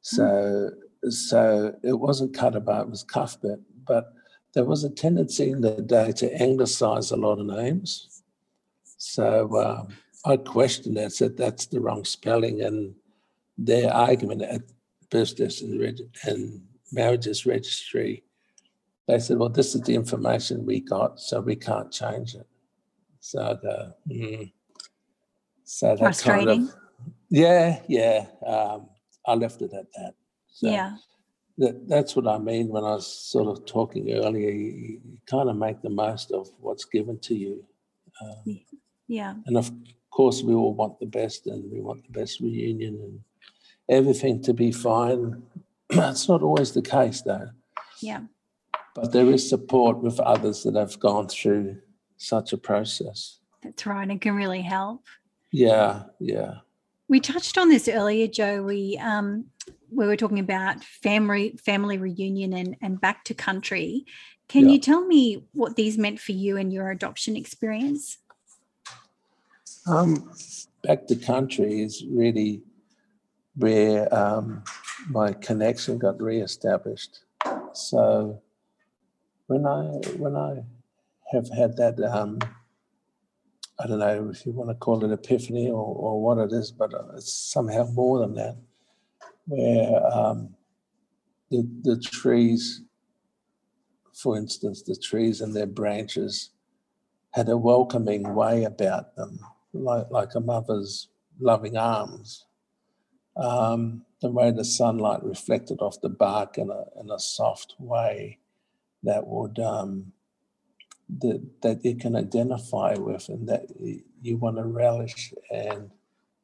So, 0.01 0.71
so 1.09 1.75
it 1.83 1.93
wasn't 1.93 2.33
Cuthbert, 2.33 2.81
it 2.81 2.89
was 2.89 3.03
Cuthbert. 3.03 3.61
But 3.85 4.13
there 4.53 4.65
was 4.65 4.83
a 4.83 4.89
tendency 4.89 5.49
in 5.49 5.61
the 5.61 5.81
day 5.81 6.11
to 6.13 6.41
anglicize 6.41 7.11
a 7.11 7.15
lot 7.15 7.39
of 7.39 7.45
names. 7.45 8.23
So 8.97 9.57
um, 9.57 9.95
I 10.25 10.37
questioned 10.37 10.97
that, 10.97 11.13
said 11.13 11.37
that's 11.37 11.67
the 11.67 11.79
wrong 11.79 12.03
spelling, 12.03 12.61
and 12.61 12.95
their 13.57 13.93
argument 13.93 14.41
at 14.41 14.61
business 15.09 15.61
and, 15.61 15.79
reg- 15.79 16.09
and 16.23 16.61
marriages 16.91 17.45
registry, 17.45 18.23
they 19.07 19.19
said, 19.19 19.37
well, 19.37 19.49
this 19.49 19.75
is 19.75 19.81
the 19.81 19.95
information 19.95 20.65
we 20.65 20.81
got, 20.81 21.19
so 21.19 21.41
we 21.41 21.55
can't 21.55 21.91
change 21.91 22.35
it. 22.35 22.47
So 23.19 23.57
the, 23.61 23.95
mm, 24.07 24.51
so 25.63 25.95
that 25.95 26.19
kind 26.19 26.49
of, 26.49 26.75
yeah, 27.29 27.81
yeah. 27.87 28.25
Um, 28.45 28.87
I 29.25 29.35
left 29.35 29.61
it 29.61 29.73
at 29.73 29.91
that. 29.93 30.13
So, 30.51 30.69
yeah 30.69 30.95
that, 31.59 31.87
that's 31.89 32.15
what 32.15 32.27
I 32.27 32.37
mean 32.37 32.69
when 32.69 32.85
I 32.85 32.91
was 32.91 33.05
sort 33.05 33.47
of 33.47 33.65
talking 33.65 34.11
earlier. 34.13 34.49
You, 34.49 34.99
you 35.03 35.17
kind 35.27 35.49
of 35.49 35.57
make 35.57 35.81
the 35.81 35.89
most 35.89 36.31
of 36.31 36.47
what's 36.59 36.85
given 36.85 37.19
to 37.19 37.35
you. 37.35 37.65
Um, 38.21 38.59
yeah. 39.07 39.35
And 39.45 39.57
of 39.57 39.69
course, 40.09 40.41
we 40.41 40.53
all 40.53 40.73
want 40.73 40.99
the 40.99 41.05
best 41.05 41.47
and 41.47 41.69
we 41.69 41.81
want 41.81 42.05
the 42.05 42.17
best 42.17 42.39
reunion 42.39 42.95
and 43.03 43.19
everything 43.89 44.41
to 44.43 44.53
be 44.53 44.71
fine. 44.71 45.43
That's 45.89 46.29
not 46.29 46.41
always 46.41 46.71
the 46.71 46.81
case, 46.81 47.21
though. 47.21 47.49
Yeah. 48.01 48.21
But 48.95 49.11
there 49.11 49.27
is 49.27 49.47
support 49.47 49.99
with 49.99 50.19
others 50.19 50.63
that 50.63 50.75
have 50.75 50.99
gone 50.99 51.27
through 51.27 51.77
such 52.17 52.53
a 52.53 52.57
process. 52.57 53.39
That's 53.63 53.85
right. 53.85 54.09
It 54.09 54.21
can 54.21 54.35
really 54.35 54.61
help. 54.61 55.05
Yeah, 55.51 56.03
yeah. 56.19 56.55
We 57.07 57.19
touched 57.19 57.57
on 57.57 57.69
this 57.69 57.87
earlier, 57.87 58.27
Joe. 58.27 58.61
We 58.61 58.97
um, 59.01 59.45
we 59.91 60.05
were 60.05 60.15
talking 60.15 60.39
about 60.39 60.83
family 60.83 61.57
family 61.63 61.97
reunion 61.97 62.53
and, 62.53 62.75
and 62.81 63.01
back 63.01 63.23
to 63.25 63.33
country. 63.33 64.05
Can 64.47 64.65
yeah. 64.65 64.73
you 64.73 64.79
tell 64.79 65.05
me 65.05 65.45
what 65.53 65.75
these 65.75 65.97
meant 65.97 66.19
for 66.19 66.31
you 66.31 66.57
and 66.57 66.71
your 66.71 66.91
adoption 66.91 67.35
experience? 67.35 68.17
Um, 69.87 70.31
back 70.83 71.07
to 71.07 71.15
country 71.15 71.81
is 71.81 72.05
really 72.05 72.61
where 73.59 74.13
um, 74.13 74.63
my 75.09 75.33
connection 75.33 75.97
got 75.97 76.21
reestablished. 76.21 77.19
So 77.73 78.41
when 79.47 79.65
I 79.65 79.83
when 80.17 80.35
I 80.35 80.63
have 81.31 81.49
had 81.55 81.77
that 81.77 81.99
um, 82.03 82.39
I 83.79 83.87
don't 83.87 83.99
know 83.99 84.29
if 84.29 84.45
you 84.45 84.51
want 84.51 84.69
to 84.69 84.75
call 84.75 85.05
it 85.05 85.11
epiphany 85.11 85.69
or, 85.69 85.85
or 85.95 86.21
what 86.21 86.37
it 86.37 86.51
is, 86.51 86.71
but 86.71 86.91
it's 87.15 87.33
somehow 87.33 87.85
more 87.91 88.19
than 88.19 88.33
that 88.35 88.57
where 89.49 90.05
um, 90.13 90.49
the, 91.49 91.67
the 91.81 91.99
trees, 91.99 92.83
for 94.13 94.37
instance, 94.37 94.83
the 94.83 94.95
trees 94.95 95.41
and 95.41 95.55
their 95.55 95.65
branches 95.65 96.51
had 97.31 97.49
a 97.49 97.57
welcoming 97.57 98.35
way 98.35 98.63
about 98.63 99.15
them, 99.15 99.39
like, 99.73 100.05
like 100.11 100.35
a 100.35 100.39
mother's 100.39 101.09
loving 101.39 101.77
arms. 101.77 102.45
Um, 103.39 104.05
the 104.21 104.29
way 104.29 104.51
the 104.51 104.65
sunlight 104.65 105.23
reflected 105.23 105.79
off 105.79 106.01
the 106.01 106.09
bark 106.09 106.57
in 106.57 106.69
a, 106.69 106.83
in 106.99 107.09
a 107.09 107.19
soft 107.19 107.75
way 107.79 108.39
that 109.03 109.27
would 109.27 109.59
um, 109.59 110.11
that, 111.19 111.41
that 111.61 111.85
you 111.85 111.95
can 111.95 112.15
identify 112.15 112.95
with 112.95 113.29
and 113.29 113.47
that 113.47 113.67
you 114.21 114.37
want 114.37 114.57
to 114.57 114.63
relish 114.63 115.33
and 115.49 115.91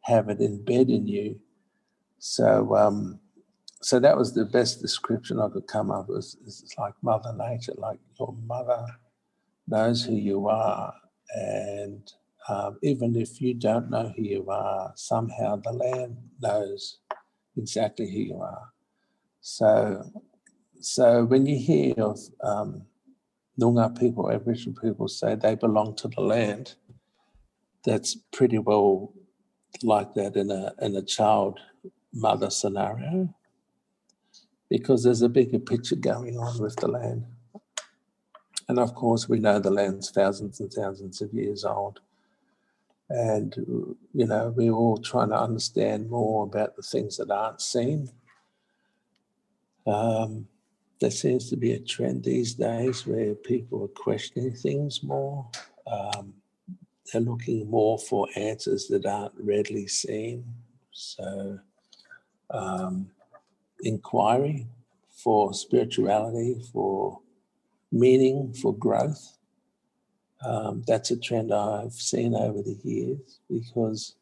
have 0.01 0.29
it 0.29 0.39
embed 0.39 0.89
in 0.89 1.05
you 1.07 1.39
so, 2.19 2.75
um, 2.75 3.19
so 3.83 3.99
that 3.99 4.17
was 4.17 4.33
the 4.33 4.45
best 4.45 4.81
description 4.81 5.39
I 5.39 5.49
could 5.49 5.67
come 5.67 5.91
up 5.91 6.09
with. 6.09 6.35
It's 6.45 6.73
like 6.77 6.95
Mother 7.03 7.33
Nature, 7.37 7.73
like 7.77 7.99
your 8.19 8.35
mother 8.47 8.83
knows 9.67 10.03
who 10.03 10.15
you 10.15 10.47
are, 10.47 10.91
and 11.35 12.11
um, 12.47 12.77
even 12.83 13.15
if 13.15 13.41
you 13.41 13.53
don't 13.53 13.89
know 13.89 14.13
who 14.15 14.23
you 14.23 14.49
are, 14.49 14.93
somehow 14.95 15.55
the 15.57 15.71
land 15.71 16.17
knows 16.41 16.99
exactly 17.57 18.11
who 18.11 18.19
you 18.19 18.41
are. 18.41 18.69
So, 19.41 20.11
so 20.79 21.25
when 21.25 21.45
you 21.45 21.57
hear 21.57 21.95
of 21.97 22.19
um, 22.43 22.83
Noongar 23.59 23.97
people, 23.99 24.31
Aboriginal 24.31 24.79
people 24.79 25.07
say 25.07 25.35
they 25.35 25.55
belong 25.55 25.95
to 25.97 26.07
the 26.07 26.21
land, 26.21 26.75
that's 27.83 28.17
pretty 28.31 28.57
well 28.57 29.13
like 29.83 30.13
that 30.13 30.35
in 30.35 30.51
a 30.51 30.73
in 30.81 30.95
a 30.95 31.01
child 31.01 31.59
mother 32.13 32.49
scenario 32.49 33.33
because 34.69 35.03
there's 35.03 35.21
a 35.21 35.29
bigger 35.29 35.59
picture 35.59 35.95
going 35.95 36.37
on 36.37 36.59
with 36.59 36.75
the 36.77 36.87
land. 36.87 37.25
And 38.67 38.79
of 38.79 38.95
course, 38.95 39.29
we 39.29 39.39
know 39.39 39.59
the 39.59 39.69
land's 39.69 40.09
thousands 40.09 40.59
and 40.59 40.71
thousands 40.73 41.21
of 41.21 41.33
years 41.33 41.63
old. 41.63 41.99
And, 43.09 43.55
you 44.13 44.25
know, 44.25 44.53
we're 44.55 44.71
all 44.71 44.97
trying 44.97 45.29
to 45.29 45.39
understand 45.39 46.09
more 46.09 46.45
about 46.45 46.75
the 46.75 46.81
things 46.81 47.17
that 47.17 47.29
aren't 47.29 47.61
seen. 47.61 48.09
Um, 49.85 50.47
there 50.99 51.11
seems 51.11 51.49
to 51.49 51.57
be 51.57 51.73
a 51.73 51.79
trend 51.79 52.23
these 52.23 52.53
days 52.55 53.05
where 53.05 53.35
people 53.35 53.83
are 53.83 54.01
questioning 54.03 54.53
things 54.55 55.03
more. 55.03 55.47
Um, 55.85 56.33
they're 57.11 57.21
looking 57.21 57.69
more 57.69 57.99
for 57.99 58.27
answers 58.35 58.87
that 58.87 59.05
aren't 59.05 59.33
readily 59.37 59.87
seen. 59.87 60.43
So, 60.91 61.59
um, 62.49 63.11
inquiry, 63.81 64.67
for 65.09 65.53
spirituality, 65.53 66.61
for 66.73 67.19
meaning, 67.91 68.53
for 68.53 68.75
growth. 68.75 69.37
Um, 70.45 70.83
that's 70.85 71.09
a 71.09 71.17
trend 71.17 71.51
I've 71.51 71.93
seen 71.93 72.35
over 72.35 72.61
the 72.61 72.77
years 72.83 73.39
because 73.49 74.15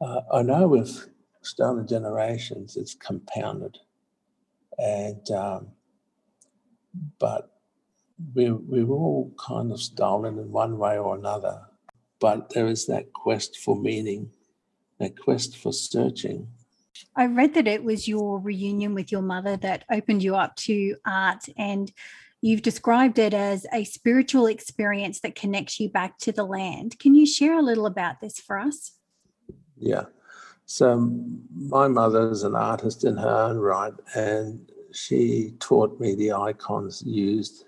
uh, 0.00 0.22
I 0.32 0.42
know 0.42 0.66
with 0.66 1.08
stolen 1.42 1.86
generations 1.86 2.76
it's 2.76 2.94
compounded, 2.94 3.78
and 4.78 5.30
um, 5.30 5.68
but 7.20 7.52
we, 8.34 8.50
we're 8.50 8.90
all 8.90 9.32
kind 9.38 9.70
of 9.70 9.80
stolen 9.80 10.38
in 10.38 10.50
one 10.50 10.78
way 10.78 10.98
or 10.98 11.16
another. 11.16 11.60
But 12.18 12.50
there 12.50 12.66
is 12.66 12.86
that 12.86 13.12
quest 13.12 13.58
for 13.58 13.76
meaning, 13.76 14.30
that 14.98 15.18
quest 15.18 15.56
for 15.56 15.72
searching. 15.72 16.48
I 17.14 17.26
read 17.26 17.54
that 17.54 17.68
it 17.68 17.84
was 17.84 18.08
your 18.08 18.38
reunion 18.38 18.94
with 18.94 19.12
your 19.12 19.22
mother 19.22 19.56
that 19.58 19.84
opened 19.90 20.22
you 20.22 20.34
up 20.34 20.56
to 20.56 20.96
art, 21.06 21.44
and 21.56 21.92
you've 22.42 22.62
described 22.62 23.18
it 23.18 23.32
as 23.32 23.66
a 23.72 23.84
spiritual 23.84 24.46
experience 24.46 25.20
that 25.20 25.34
connects 25.34 25.80
you 25.80 25.88
back 25.88 26.18
to 26.18 26.32
the 26.32 26.44
land. 26.44 26.98
Can 26.98 27.14
you 27.14 27.24
share 27.24 27.58
a 27.58 27.62
little 27.62 27.86
about 27.86 28.20
this 28.20 28.38
for 28.38 28.58
us? 28.58 28.92
Yeah. 29.78 30.04
So, 30.66 30.98
my 31.54 31.88
mother 31.88 32.30
is 32.30 32.42
an 32.42 32.54
artist 32.54 33.04
in 33.04 33.16
her 33.16 33.28
own 33.28 33.58
right, 33.58 33.92
and 34.14 34.70
she 34.92 35.54
taught 35.58 35.98
me 36.00 36.14
the 36.14 36.32
icons 36.32 37.02
used 37.04 37.64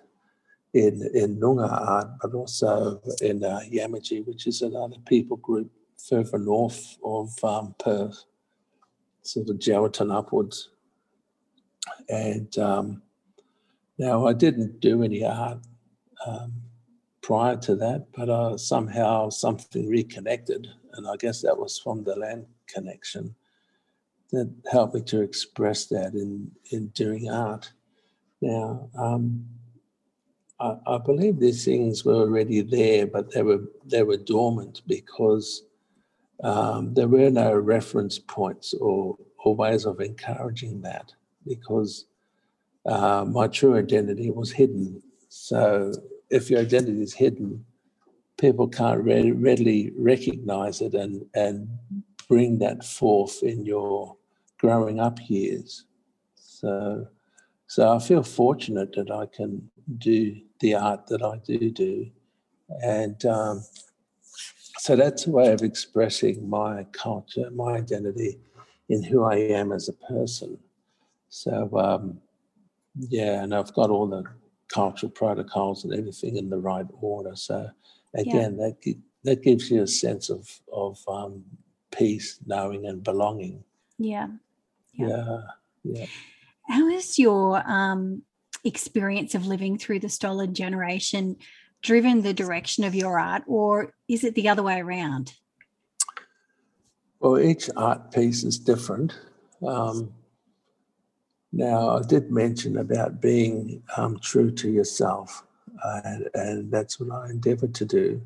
in, 0.75 1.09
in 1.15 1.39
Noongar 1.39 1.71
art, 1.71 2.09
but 2.21 2.35
also 2.35 3.01
in 3.21 3.45
uh, 3.45 3.61
Yamatji, 3.71 4.27
which 4.27 4.47
is 4.47 4.63
another 4.63 4.97
people 5.07 5.37
group 5.39 5.71
further 6.09 6.39
north 6.39 6.99
of 7.05 7.33
um, 7.45 7.75
Perth, 7.79 8.25
sort 9.23 9.49
of 9.49 9.57
Geraldton 9.57 10.15
upwards. 10.15 10.71
And 12.09 12.57
um, 12.59 13.03
now 13.99 14.27
I 14.27 14.33
didn't 14.33 14.81
do 14.81 15.03
any 15.03 15.25
art 15.25 15.59
um, 16.27 16.53
prior 17.23 17.57
to 17.57 17.75
that, 17.77 18.07
but 18.15 18.29
uh, 18.29 18.57
somehow 18.57 19.31
something 19.31 19.89
reconnected. 19.89 20.69
And 20.93 21.07
I 21.07 21.17
guess 21.17 21.43
that 21.43 21.59
was 21.59 21.79
from 21.79 22.05
the 22.05 22.17
land 22.17 22.47
connection 22.67 23.35
that 24.31 24.53
helped 24.71 24.95
me 24.95 25.03
to 25.03 25.21
express 25.21 25.87
that 25.87 26.15
in, 26.15 26.51
in 26.71 26.89
doing 26.89 27.31
art. 27.31 27.73
Now, 28.41 28.91
um, 28.99 29.47
I, 30.61 30.77
I, 30.87 30.99
believe 30.99 31.39
these 31.39 31.65
things 31.65 32.05
were 32.05 32.15
already 32.15 32.61
there, 32.61 33.07
but 33.07 33.33
they 33.33 33.43
were 33.43 33.63
they 33.85 34.03
were 34.03 34.17
dormant 34.17 34.83
because 34.87 35.65
um, 36.43 36.95
there 36.95 37.09
were 37.09 37.31
no 37.31 37.55
reference 37.55 38.19
points 38.19 38.75
or, 38.75 39.17
or 39.45 39.55
ways 39.55 39.87
of 39.87 40.01
encouraging 40.01 40.83
that 40.83 41.13
because 41.47 42.07
uh, 42.87 43.25
my 43.25 43.47
true 43.47 43.77
identity 43.77 44.31
was 44.31 44.53
hidden. 44.53 45.03
So 45.29 45.93
if 46.31 46.51
your 46.51 46.61
identity 46.61 47.03
is 47.03 47.15
hidden, 47.15 47.65
people 48.39 48.69
can't 48.69 49.03
re- 49.03 49.33
readily 49.33 49.93
recognize 49.97 50.81
it 50.81 50.95
and, 50.95 51.25
and 51.35 51.69
bring 52.29 52.59
that 52.59 52.85
forth 52.85 53.43
in 53.43 53.65
your 53.65 54.17
growing 54.59 55.01
up 55.01 55.19
years. 55.29 55.85
So, 56.35 57.07
so 57.67 57.95
I 57.95 57.99
feel 57.99 58.23
fortunate 58.23 58.95
that 58.95 59.11
I 59.11 59.27
can 59.27 59.71
do 59.99 60.37
the 60.61 60.75
art 60.75 61.07
that 61.09 61.23
I 61.23 61.39
do 61.45 61.71
do, 61.71 62.11
and 62.83 63.25
um, 63.27 63.65
so 64.79 64.97
that's 64.97 65.27
a 65.27 65.31
way 65.31 65.53
of 65.53 65.63
expressing 65.63 66.49
my 66.49 66.85
culture, 66.93 67.51
my 67.51 67.75
identity, 67.75 68.39
in 68.89 69.03
who 69.03 69.25
I 69.25 69.37
am 69.37 69.73
as 69.73 69.89
a 69.89 69.93
person. 70.13 70.59
So 71.29 71.71
um, 71.77 72.21
yeah, 72.97 73.43
and 73.43 73.55
I've 73.55 73.73
got 73.75 73.91
all 73.91 74.07
the 74.07 74.25
cultural 74.69 75.11
protocols 75.11 75.85
and 75.85 75.95
everything 75.95 76.37
in 76.37 76.51
the 76.51 76.59
right 76.59 76.87
order. 77.01 77.37
So 77.37 77.71
again, 78.15 78.59
yeah. 78.59 78.71
that 78.83 78.95
that 79.25 79.43
gives 79.43 79.71
you 79.71 79.83
a 79.83 79.87
sense 79.87 80.31
of 80.31 80.49
of 80.73 80.99
um, 81.09 81.45
peace, 81.91 82.39
knowing, 82.47 82.87
and 82.87 83.03
belonging. 83.03 83.65
Yeah. 83.99 84.29
Yeah. 84.93 85.07
Yeah. 85.07 85.41
yeah. 85.85 86.07
How 86.69 86.89
is 86.89 87.19
your 87.19 87.63
um, 87.71 88.23
experience 88.65 89.35
of 89.35 89.47
living 89.47 89.79
through 89.79 90.01
the 90.01 90.09
stolen 90.09 90.55
generation 90.55 91.37
driven 91.83 92.23
the 92.23 92.33
direction 92.33 92.83
of 92.83 92.95
your 92.95 93.21
art, 93.21 93.43
or 93.47 93.93
is 94.09 94.25
it 94.25 94.35
the 94.35 94.49
other 94.49 94.63
way 94.63 94.81
around? 94.81 95.35
Well, 97.21 97.39
each 97.39 97.69
art 97.77 98.11
piece 98.11 98.43
is 98.43 98.59
different. 98.59 99.15
Um, 99.65 100.13
now, 101.57 101.99
I 101.99 102.03
did 102.03 102.33
mention 102.33 102.79
about 102.79 103.21
being 103.21 103.81
um, 103.97 104.19
true 104.19 104.51
to 104.51 104.69
yourself, 104.69 105.45
uh, 105.85 106.01
and, 106.35 106.69
that's 106.69 106.99
what 106.99 107.13
I 107.13 107.31
endeavored 107.31 107.75
to 107.77 107.85
do. 107.85 108.21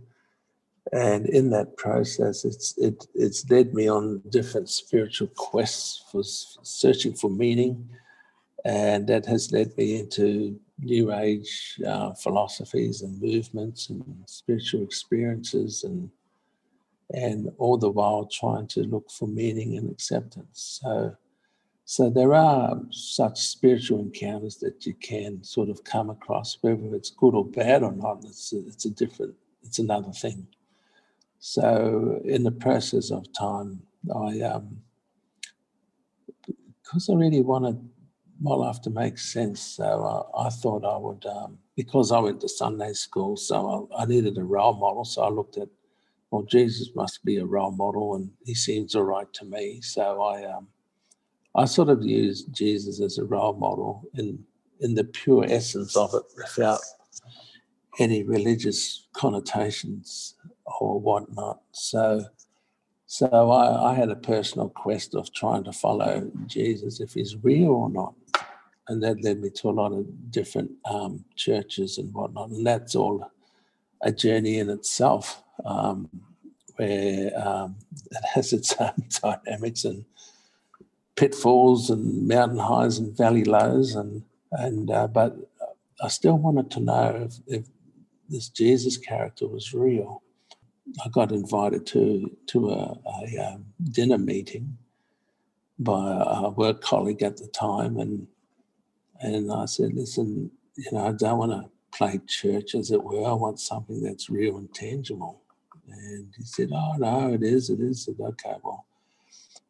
And 0.93 1.27
in 1.27 1.51
that 1.51 1.77
process, 1.77 2.47
it's 2.47 2.77
it, 2.79 3.07
it's 3.15 3.49
led 3.51 3.75
me 3.75 3.87
on 3.87 4.23
different 4.31 4.71
spiritual 4.71 5.29
quests 5.37 6.05
for 6.11 6.23
searching 6.25 7.13
for 7.13 7.29
meaning, 7.29 7.87
and 8.65 9.07
that 9.09 9.27
has 9.27 9.53
led 9.53 9.77
me 9.77 9.99
into 9.99 10.59
new 10.81 11.13
age 11.13 11.79
uh, 11.87 12.15
philosophies 12.15 13.03
and 13.03 13.21
movements 13.21 13.91
and 13.91 14.03
spiritual 14.27 14.83
experiences 14.83 15.85
and 15.85 16.09
and 17.13 17.51
all 17.59 17.77
the 17.77 17.91
while 17.91 18.27
trying 18.27 18.67
to 18.69 18.83
look 18.85 19.11
for 19.11 19.27
meaning 19.27 19.77
and 19.77 19.91
acceptance 19.91 20.81
so 20.83 21.17
so 21.91 22.11
there 22.11 22.35
are 22.35 22.77
such 22.91 23.39
spiritual 23.41 24.01
encounters 24.01 24.57
that 24.59 24.85
you 24.85 24.93
can 24.95 25.43
sort 25.43 25.71
of 25.71 25.83
come 25.85 26.11
across 26.11 26.59
whether 26.61 26.95
it's 26.95 27.11
good 27.11 27.35
or 27.35 27.47
bad 27.47 27.83
or 27.83 27.93
not 27.93 28.23
it's 28.25 28.53
a, 28.53 28.59
it's 28.67 28.85
a 28.85 28.91
different 28.91 29.35
it's 29.63 29.79
another 29.79 30.13
thing 30.13 30.47
so 31.39 32.21
in 32.25 32.43
the 32.43 32.51
process 32.51 33.11
of 33.11 33.33
time 33.33 33.81
i 34.15 34.41
um 34.41 34.77
because 36.83 37.09
i 37.09 37.15
really 37.15 37.43
wanted 37.43 37.79
my 38.41 38.55
life 38.55 38.81
to 38.83 38.91
make 38.91 39.19
sense. 39.19 39.61
So 39.61 39.85
uh, 39.85 40.47
I 40.47 40.49
thought 40.51 40.85
I 40.85 40.97
would, 40.97 41.25
um, 41.27 41.59
because 41.77 42.13
I 42.13 42.19
went 42.21 42.41
to 42.43 42.49
Sunday 42.49 42.93
school, 42.93 43.37
so 43.37 43.89
I, 43.93 44.03
I, 44.03 44.07
needed 44.07 44.39
a 44.39 44.45
role 44.45 44.75
model. 44.75 45.05
So 45.05 45.23
I 45.23 45.29
looked 45.29 45.57
at, 45.57 45.69
well, 46.31 46.43
Jesus 46.43 46.91
must 46.95 47.25
be 47.25 47.39
a 47.39 47.45
role 47.45 47.73
model, 47.73 48.15
and 48.15 48.31
he 48.45 48.55
seems 48.55 48.95
all 48.95 49.03
right 49.03 49.33
to 49.35 49.45
me. 49.45 49.81
So 49.81 50.23
I, 50.23 50.45
um, 50.45 50.69
I 51.59 51.65
sort 51.67 51.89
of 51.89 52.03
used 52.03 52.53
Jesus 52.53 53.01
as 53.01 53.19
a 53.19 53.25
role 53.25 53.55
model 53.55 54.09
in 54.15 54.45
in 54.81 54.95
the 54.95 55.05
pure 55.05 55.45
essence 55.49 55.97
of 55.97 56.15
it, 56.15 56.23
without 56.37 56.81
any 57.99 58.23
religious 58.23 59.09
connotations 59.13 60.35
or 60.81 61.01
whatnot. 61.01 61.61
So. 61.73 62.25
So 63.11 63.51
I, 63.51 63.93
I 63.93 63.95
had 63.95 64.11
a 64.11 64.17
personal 64.17 64.69
quest 64.69 65.15
of 65.15 65.33
trying 65.33 65.65
to 65.65 65.73
follow 65.73 66.31
Jesus 66.45 67.01
if 67.01 67.15
he's 67.15 67.43
real 67.43 67.71
or 67.71 67.89
not 67.89 68.13
and 68.89 69.03
that 69.03 69.23
led 69.23 69.41
me 69.41 69.51
to 69.51 69.69
a 69.69 69.71
lot 69.71 69.93
of 69.93 70.07
different 70.31 70.71
um, 70.87 71.25
churches 71.37 71.99
and 71.99 72.13
whatnot. 72.13 72.51
And 72.51 72.67
that's 72.67 72.95
all 72.95 73.31
a 74.03 74.11
journey 74.11 74.59
in 74.59 74.71
itself, 74.71 75.43
um, 75.65 76.09
where 76.77 77.31
um, 77.39 77.77
it 78.11 78.25
has 78.35 78.53
its 78.53 78.75
own 78.81 78.95
dynamics 79.23 79.85
and 79.85 80.05
pitfalls 81.19 81.91
and 81.91 82.29
mountain 82.29 82.59
highs 82.59 82.99
and 82.99 83.17
valley 83.17 83.45
lows. 83.45 83.95
And 83.95 84.23
and 84.53 84.91
uh, 84.91 85.09
but 85.09 85.37
I 86.03 86.09
still 86.09 86.39
wanted 86.39 86.71
to 86.73 86.81
know 86.81 87.29
if, 87.29 87.35
if 87.47 87.67
this 88.29 88.49
Jesus 88.49 88.97
character 88.97 89.47
was 89.49 89.75
real. 89.75 90.23
I 91.05 91.09
got 91.11 91.33
invited 91.33 91.87
to 91.89 92.31
to 92.49 92.71
a, 92.71 92.99
a 93.07 93.53
um, 93.53 93.67
dinner 93.91 94.19
meeting 94.19 94.79
by 95.79 96.23
a 96.27 96.49
work 96.51 96.81
colleague 96.81 97.23
at 97.23 97.37
the 97.37 97.49
time, 97.49 97.99
and 97.99 98.29
and 99.21 99.53
I 99.53 99.67
said, 99.67 99.95
listen, 99.95 100.51
you 100.77 100.93
know, 100.93 101.07
I 101.09 101.13
don't 101.13 101.39
want 101.39 101.53
to 101.53 101.71
play 101.97 102.21
church, 102.27 102.75
as 102.75 102.91
it 102.91 103.03
were. 103.03 103.29
I 103.29 103.33
want 103.33 103.61
something 103.61 104.03
that's 104.03 104.31
real 104.31 104.59
and 104.59 104.73
tangible. 104.73 105.43
And 105.91 106.33
he 106.37 106.45
said, 106.45 106.71
oh, 106.73 106.95
no, 106.99 107.33
it 107.33 107.43
is, 107.43 107.71
it 107.71 107.81
is. 107.81 108.09
I 108.09 108.13
said, 108.13 108.27
okay, 108.29 108.57
well, 108.63 108.87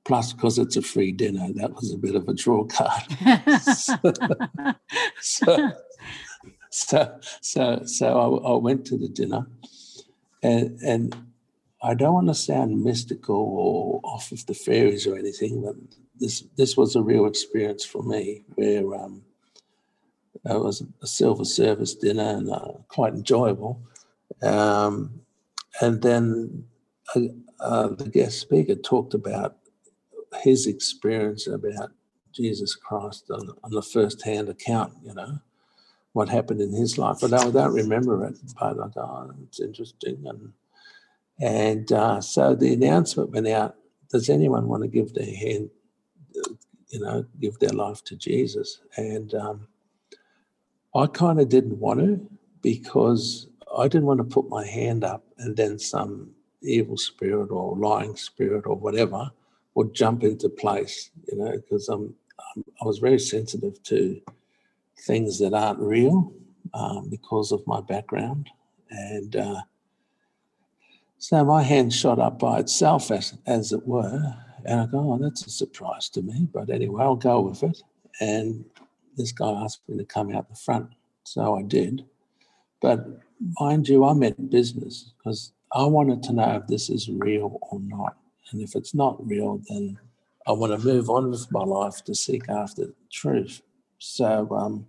plus 0.08 0.32
because 0.32 0.58
it's 0.58 0.76
a 0.76 0.82
free 0.82 1.12
dinner, 1.12 1.52
that 1.52 1.74
was 1.74 1.92
a 1.92 1.98
bit 1.98 2.14
of 2.14 2.26
a 2.28 2.34
draw 2.34 2.64
card. 2.64 3.04
so, 5.20 5.70
so, 6.70 7.18
so, 7.42 7.82
so 7.84 8.06
I, 8.18 8.52
I, 8.52 8.56
went 8.56 8.86
to 8.86 8.96
the 8.96 9.08
dinner, 9.08 9.46
and, 10.42 10.80
and 10.80 11.14
I 11.82 11.92
don't 11.92 12.14
want 12.14 12.28
to 12.28 12.34
sound 12.34 12.82
mystical 12.82 13.36
or 13.36 14.00
off 14.02 14.32
of 14.32 14.46
the 14.46 14.54
fairies 14.54 15.06
or 15.06 15.18
anything, 15.18 15.62
but 15.62 15.76
this 16.18 16.42
this 16.56 16.74
was 16.74 16.96
a 16.96 17.02
real 17.02 17.26
experience 17.26 17.84
for 17.84 18.02
me 18.02 18.44
where 18.54 18.94
um, 18.94 19.22
it 20.46 20.58
was 20.58 20.82
a 21.02 21.06
silver 21.06 21.44
service 21.44 21.94
dinner 21.94 22.30
and 22.30 22.50
uh, 22.50 22.72
quite 22.88 23.12
enjoyable. 23.12 23.82
Um, 24.42 25.20
and 25.82 26.00
then 26.00 26.64
uh, 27.14 27.20
uh, 27.60 27.88
the 27.88 28.08
guest 28.08 28.40
speaker 28.40 28.74
talked 28.74 29.12
about 29.12 29.58
his 30.42 30.66
experience 30.66 31.46
about 31.46 31.90
Jesus 32.32 32.74
Christ 32.74 33.30
on, 33.30 33.50
on 33.64 33.70
the 33.70 33.82
first 33.82 34.24
hand 34.24 34.48
account, 34.48 34.92
you 35.04 35.14
know, 35.14 35.38
what 36.12 36.28
happened 36.28 36.60
in 36.60 36.72
his 36.72 36.98
life. 36.98 37.18
But 37.20 37.32
I 37.32 37.50
don't 37.50 37.74
remember 37.74 38.24
it, 38.26 38.38
but 38.58 38.78
I 38.78 39.00
oh, 39.00 39.30
it's 39.44 39.60
interesting. 39.60 40.24
And, 40.26 40.52
and 41.40 41.92
uh, 41.92 42.20
so 42.20 42.54
the 42.54 42.72
announcement 42.72 43.30
went 43.30 43.48
out 43.48 43.76
does 44.10 44.30
anyone 44.30 44.68
want 44.68 44.82
to 44.82 44.88
give 44.88 45.12
their 45.12 45.26
hand, 45.26 45.70
you 46.88 47.00
know, 47.00 47.26
give 47.40 47.58
their 47.58 47.70
life 47.70 48.02
to 48.04 48.16
Jesus? 48.16 48.80
And 48.96 49.34
um, 49.34 49.68
I 50.94 51.06
kind 51.06 51.38
of 51.38 51.48
didn't 51.48 51.78
want 51.78 52.00
to 52.00 52.26
because 52.62 53.48
I 53.76 53.86
didn't 53.88 54.06
want 54.06 54.18
to 54.18 54.24
put 54.24 54.48
my 54.48 54.66
hand 54.66 55.04
up 55.04 55.24
and 55.36 55.56
then 55.56 55.78
some 55.78 56.30
evil 56.62 56.96
spirit 56.96 57.50
or 57.50 57.76
lying 57.76 58.16
spirit 58.16 58.66
or 58.66 58.76
whatever 58.76 59.30
would 59.78 59.94
jump 59.94 60.24
into 60.24 60.48
place, 60.48 61.12
you 61.30 61.38
know, 61.38 61.52
because 61.52 61.88
I'm, 61.88 62.12
I'm, 62.56 62.64
i 62.82 62.84
was 62.84 62.98
very 62.98 63.20
sensitive 63.20 63.80
to 63.84 64.20
things 65.06 65.38
that 65.38 65.54
aren't 65.54 65.78
real 65.78 66.32
um, 66.74 67.08
because 67.08 67.52
of 67.52 67.64
my 67.64 67.80
background. 67.80 68.50
And 68.90 69.36
uh, 69.36 69.60
so 71.18 71.44
my 71.44 71.62
hand 71.62 71.94
shot 71.94 72.18
up 72.18 72.40
by 72.40 72.58
itself, 72.58 73.12
as, 73.12 73.38
as 73.46 73.70
it 73.70 73.86
were. 73.86 74.34
And 74.64 74.80
I 74.80 74.86
go, 74.86 75.12
oh, 75.12 75.18
that's 75.22 75.46
a 75.46 75.50
surprise 75.50 76.08
to 76.08 76.22
me. 76.22 76.48
But 76.52 76.70
anyway, 76.70 77.04
I'll 77.04 77.14
go 77.14 77.38
with 77.42 77.62
it. 77.62 77.80
And 78.20 78.64
this 79.16 79.30
guy 79.30 79.52
asked 79.62 79.88
me 79.88 79.96
to 79.96 80.04
come 80.04 80.34
out 80.34 80.48
the 80.48 80.56
front. 80.56 80.88
So 81.22 81.56
I 81.56 81.62
did. 81.62 82.04
But 82.82 83.06
mind 83.60 83.88
you, 83.88 84.04
I 84.04 84.14
meant 84.14 84.50
business 84.50 85.12
because 85.16 85.52
I 85.72 85.84
wanted 85.84 86.24
to 86.24 86.32
know 86.32 86.56
if 86.60 86.66
this 86.66 86.90
is 86.90 87.08
real 87.08 87.60
or 87.70 87.78
not. 87.78 88.16
And 88.50 88.60
if 88.62 88.74
it's 88.74 88.94
not 88.94 89.24
real, 89.26 89.60
then 89.68 89.98
I 90.46 90.52
want 90.52 90.72
to 90.72 90.86
move 90.86 91.10
on 91.10 91.30
with 91.30 91.50
my 91.52 91.62
life 91.62 92.02
to 92.04 92.14
seek 92.14 92.48
after 92.48 92.86
the 92.86 92.94
truth. 93.12 93.60
So, 93.98 94.48
um, 94.52 94.86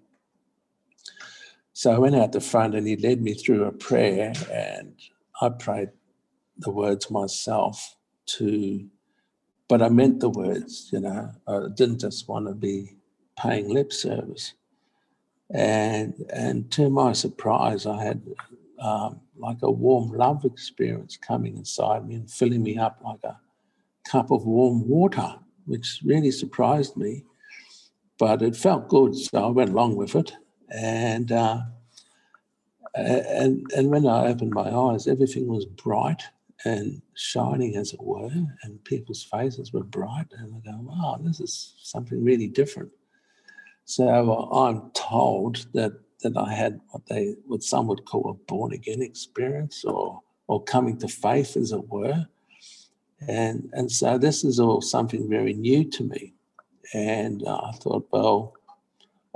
so 1.73 1.91
I 1.91 1.97
went 1.97 2.15
out 2.15 2.31
the 2.31 2.41
front 2.41 2.75
and 2.75 2.87
he 2.87 2.95
led 2.95 3.21
me 3.21 3.33
through 3.33 3.65
a 3.65 3.71
prayer 3.71 4.33
and 4.51 4.93
I 5.41 5.49
prayed 5.49 5.89
the 6.57 6.71
words 6.71 7.09
myself 7.09 7.95
to, 8.37 8.87
but 9.67 9.81
I 9.81 9.89
meant 9.89 10.19
the 10.19 10.29
words, 10.29 10.89
you 10.91 10.99
know, 10.99 11.31
I 11.47 11.67
didn't 11.75 11.99
just 11.99 12.27
want 12.27 12.47
to 12.47 12.53
be 12.53 12.97
paying 13.37 13.69
lip 13.69 13.91
service. 13.93 14.53
And, 15.51 16.13
and 16.31 16.69
to 16.71 16.89
my 16.89 17.13
surprise, 17.13 17.85
I 17.85 18.03
had 18.03 18.21
um, 18.79 19.21
like 19.37 19.57
a 19.61 19.71
warm 19.71 20.11
love 20.11 20.45
experience 20.45 21.17
coming 21.17 21.57
inside 21.57 22.07
me 22.07 22.15
and 22.15 22.29
filling 22.29 22.63
me 22.63 22.77
up 22.77 22.99
like 23.03 23.23
a 23.23 23.39
cup 24.07 24.31
of 24.31 24.45
warm 24.45 24.87
water, 24.87 25.35
which 25.65 26.01
really 26.03 26.31
surprised 26.31 26.97
me. 26.97 27.23
But 28.17 28.41
it 28.41 28.55
felt 28.55 28.89
good, 28.89 29.15
so 29.15 29.45
I 29.45 29.49
went 29.49 29.69
along 29.69 29.95
with 29.95 30.15
it. 30.15 30.33
And 30.69 31.31
uh, 31.31 31.61
and 32.95 33.65
and 33.75 33.89
when 33.89 34.05
I 34.05 34.27
opened 34.27 34.51
my 34.51 34.69
eyes, 34.69 35.07
everything 35.07 35.47
was 35.47 35.65
bright 35.65 36.23
and 36.65 37.01
shining, 37.15 37.77
as 37.77 37.93
it 37.93 38.01
were, 38.01 38.29
and 38.63 38.83
people's 38.83 39.23
faces 39.23 39.71
were 39.71 39.83
bright. 39.83 40.27
And 40.37 40.53
I 40.55 40.71
go, 40.71 40.77
wow, 40.81 41.19
this 41.21 41.39
is 41.39 41.75
something 41.81 42.23
really 42.23 42.47
different. 42.47 42.91
So 43.85 44.07
I'm 44.51 44.91
told 44.91 45.65
that 45.73 45.93
that 46.21 46.35
I 46.37 46.53
had 46.53 46.81
what 46.89 47.05
they 47.07 47.35
what 47.47 47.63
some 47.63 47.87
would 47.87 48.05
call 48.05 48.29
a 48.29 48.33
born 48.51 48.73
again 48.73 49.01
experience 49.01 49.85
or 49.85 50.21
or 50.47 50.63
coming 50.63 50.97
to 50.99 51.07
faith, 51.07 51.55
as 51.55 51.71
it 51.71 51.87
were. 51.87 52.27
And 53.27 53.69
and 53.73 53.91
so 53.91 54.17
this 54.17 54.43
is 54.43 54.59
all 54.59 54.81
something 54.81 55.29
very 55.29 55.53
new 55.53 55.83
to 55.91 56.03
me. 56.03 56.33
And 56.93 57.45
uh, 57.45 57.57
I 57.57 57.71
thought, 57.73 58.07
well, 58.11 58.53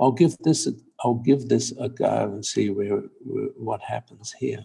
I'll 0.00 0.12
give 0.12 0.36
this 0.38 0.66
a, 0.66 0.72
I'll 1.00 1.14
give 1.14 1.48
this 1.48 1.72
a 1.78 1.88
go 1.88 2.32
and 2.32 2.44
see 2.44 2.70
where, 2.70 3.02
where 3.24 3.48
what 3.56 3.82
happens 3.82 4.32
here. 4.32 4.64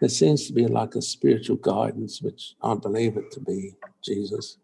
There 0.00 0.08
seems 0.08 0.46
to 0.46 0.52
be 0.52 0.66
like 0.66 0.94
a 0.94 1.02
spiritual 1.02 1.56
guidance, 1.56 2.20
which 2.20 2.54
I 2.62 2.74
believe 2.74 3.16
it 3.16 3.30
to 3.32 3.40
be 3.40 3.74
Jesus, 4.04 4.58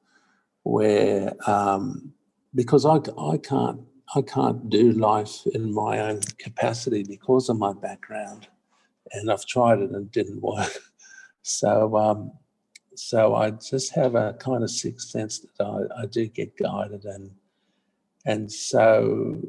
where 0.62 1.32
um, 1.48 2.12
because 2.54 2.84
I 2.84 2.96
I 3.18 3.38
can't 3.38 3.80
I 4.14 4.20
can't 4.22 4.68
do 4.68 4.92
life 4.92 5.46
in 5.54 5.72
my 5.72 6.00
own 6.00 6.20
capacity 6.38 7.02
because 7.02 7.48
of 7.48 7.58
my 7.58 7.72
background, 7.72 8.48
and 9.12 9.30
I've 9.30 9.46
tried 9.46 9.78
it 9.78 9.90
and 9.90 10.06
it 10.06 10.12
didn't 10.12 10.40
work. 10.40 10.72
So, 11.44 11.96
um, 11.96 12.30
so 12.94 13.34
I 13.34 13.50
just 13.50 13.94
have 13.94 14.14
a 14.14 14.34
kind 14.34 14.62
of 14.62 14.70
sixth 14.70 15.08
sense 15.08 15.40
that 15.40 15.64
I, 15.64 16.02
I 16.02 16.06
do 16.06 16.26
get 16.26 16.56
guided, 16.56 17.04
and 17.04 17.30
and 18.24 18.50
so 18.52 19.40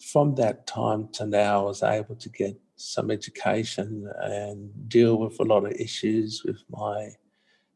from 0.00 0.34
that 0.36 0.66
time 0.66 1.08
to 1.12 1.26
now, 1.26 1.60
I 1.60 1.64
was 1.64 1.82
able 1.82 2.16
to 2.16 2.28
get 2.28 2.58
some 2.76 3.10
education 3.10 4.10
and 4.20 4.88
deal 4.88 5.16
with 5.18 5.38
a 5.40 5.44
lot 5.44 5.64
of 5.64 5.72
issues 5.72 6.42
with 6.44 6.62
my 6.70 7.10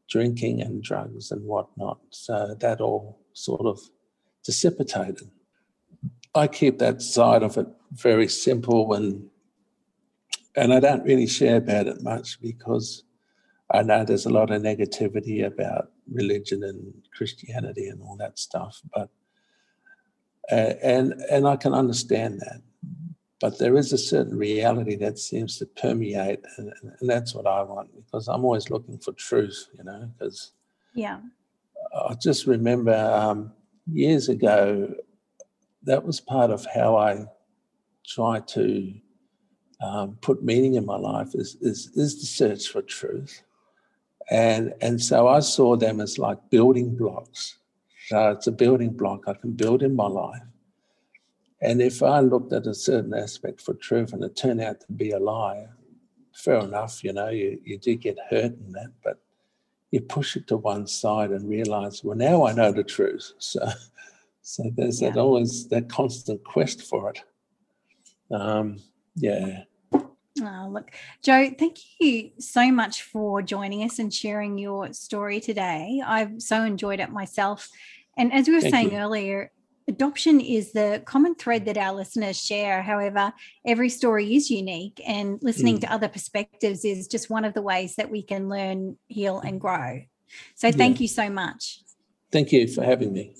drinking 0.09 0.61
and 0.61 0.83
drugs 0.83 1.31
and 1.31 1.43
whatnot. 1.45 1.99
So 2.09 2.55
that 2.59 2.81
all 2.81 3.19
sort 3.33 3.65
of 3.65 3.79
dissipated. 4.43 5.29
I 6.35 6.47
keep 6.47 6.79
that 6.79 7.01
side 7.01 7.43
of 7.43 7.57
it 7.57 7.67
very 7.91 8.27
simple 8.27 8.93
and 8.93 9.29
and 10.55 10.73
I 10.73 10.79
don't 10.79 11.03
really 11.03 11.27
share 11.27 11.57
about 11.57 11.87
it 11.87 12.01
much 12.01 12.41
because 12.41 13.03
I 13.71 13.83
know 13.83 14.03
there's 14.03 14.25
a 14.25 14.33
lot 14.33 14.51
of 14.51 14.61
negativity 14.61 15.45
about 15.45 15.91
religion 16.11 16.63
and 16.63 16.93
Christianity 17.15 17.87
and 17.87 18.01
all 18.01 18.17
that 18.17 18.39
stuff, 18.39 18.81
but 18.93 19.09
uh, 20.51 20.73
and 20.81 21.13
and 21.31 21.47
I 21.47 21.55
can 21.55 21.73
understand 21.73 22.39
that, 22.39 22.61
but 23.39 23.59
there 23.59 23.77
is 23.77 23.93
a 23.93 23.97
certain 23.97 24.37
reality 24.37 24.95
that 24.95 25.19
seems 25.19 25.57
to 25.59 25.67
permeate, 25.67 26.43
and, 26.57 26.73
and 26.81 27.09
that's 27.09 27.35
what 27.35 27.45
I 27.45 27.61
want 27.61 27.89
because 27.95 28.27
I'm 28.27 28.43
always 28.43 28.71
looking 28.71 28.97
for 28.97 29.11
truth, 29.13 29.67
you 29.77 29.83
know. 29.83 30.09
Because 30.17 30.53
yeah, 30.95 31.19
I 31.93 32.15
just 32.15 32.47
remember 32.47 32.95
um, 32.95 33.53
years 33.85 34.29
ago 34.29 34.93
that 35.83 36.03
was 36.03 36.19
part 36.19 36.51
of 36.51 36.65
how 36.73 36.97
I 36.97 37.25
try 38.05 38.39
to 38.39 38.93
um, 39.81 40.17
put 40.21 40.43
meaning 40.43 40.75
in 40.75 40.85
my 40.85 40.97
life 40.97 41.29
is, 41.33 41.55
is, 41.61 41.91
is 41.95 42.19
the 42.19 42.25
search 42.25 42.67
for 42.67 42.81
truth. 42.81 43.43
And, 44.31 44.73
and 44.81 45.01
so 45.01 45.27
I 45.27 45.39
saw 45.39 45.75
them 45.75 45.99
as 45.99 46.17
like 46.19 46.37
building 46.49 46.95
blocks. 46.95 47.57
So 48.07 48.31
it's 48.31 48.47
a 48.47 48.51
building 48.51 48.91
block 48.91 49.27
I 49.27 49.33
can 49.33 49.51
build 49.51 49.83
in 49.83 49.95
my 49.95 50.07
life. 50.07 50.41
And 51.61 51.81
if 51.81 52.01
I 52.01 52.21
looked 52.21 52.53
at 52.53 52.67
a 52.67 52.73
certain 52.73 53.13
aspect 53.13 53.61
for 53.61 53.73
truth 53.73 54.13
and 54.13 54.23
it 54.23 54.35
turned 54.35 54.61
out 54.61 54.79
to 54.81 54.91
be 54.93 55.11
a 55.11 55.19
lie, 55.19 55.67
fair 56.33 56.59
enough, 56.59 57.03
you 57.03 57.11
know, 57.11 57.29
you, 57.29 57.59
you 57.63 57.77
do 57.77 57.95
get 57.95 58.17
hurt 58.29 58.53
in 58.53 58.71
that, 58.73 58.91
but 59.03 59.19
you 59.91 60.01
push 60.01 60.35
it 60.35 60.47
to 60.47 60.57
one 60.57 60.87
side 60.87 61.31
and 61.31 61.49
realize, 61.49 62.03
well, 62.03 62.15
now 62.15 62.45
I 62.45 62.53
know 62.53 62.71
the 62.71 62.83
truth. 62.83 63.33
So 63.39 63.69
so 64.41 64.63
there's 64.75 64.99
yeah. 64.99 65.11
that 65.11 65.19
always 65.19 65.67
that 65.67 65.89
constant 65.89 66.43
quest 66.43 66.81
for 66.81 67.11
it. 67.11 67.21
Um, 68.31 68.79
yeah. 69.15 69.63
Oh, 70.41 70.69
look, 70.71 70.91
Joe, 71.23 71.49
thank 71.57 71.77
you 71.99 72.31
so 72.39 72.71
much 72.71 73.03
for 73.03 73.41
joining 73.41 73.83
us 73.83 73.99
and 73.99 74.13
sharing 74.13 74.57
your 74.57 74.93
story 74.93 75.39
today. 75.39 76.01
I've 76.05 76.41
so 76.41 76.63
enjoyed 76.63 76.99
it 76.99 77.11
myself. 77.11 77.69
And 78.17 78.33
as 78.33 78.47
we 78.47 78.55
were 78.55 78.61
thank 78.61 78.73
saying 78.73 78.91
you. 78.91 78.97
earlier, 78.97 79.51
adoption 79.87 80.39
is 80.39 80.71
the 80.71 81.01
common 81.05 81.35
thread 81.35 81.65
that 81.65 81.77
our 81.77 81.93
listeners 81.93 82.41
share. 82.41 82.81
However, 82.81 83.33
every 83.65 83.89
story 83.89 84.35
is 84.35 84.49
unique, 84.49 85.01
and 85.05 85.39
listening 85.41 85.77
mm. 85.77 85.81
to 85.81 85.91
other 85.91 86.07
perspectives 86.07 86.85
is 86.85 87.07
just 87.07 87.29
one 87.29 87.43
of 87.43 87.53
the 87.53 87.61
ways 87.61 87.95
that 87.95 88.09
we 88.09 88.21
can 88.21 88.47
learn, 88.47 88.97
heal, 89.07 89.39
and 89.39 89.59
grow. 89.59 90.01
So, 90.55 90.71
thank 90.71 90.99
yeah. 90.99 91.03
you 91.03 91.07
so 91.07 91.29
much. 91.29 91.81
Thank 92.31 92.51
you 92.51 92.67
for 92.67 92.83
having 92.83 93.11
me. 93.11 93.35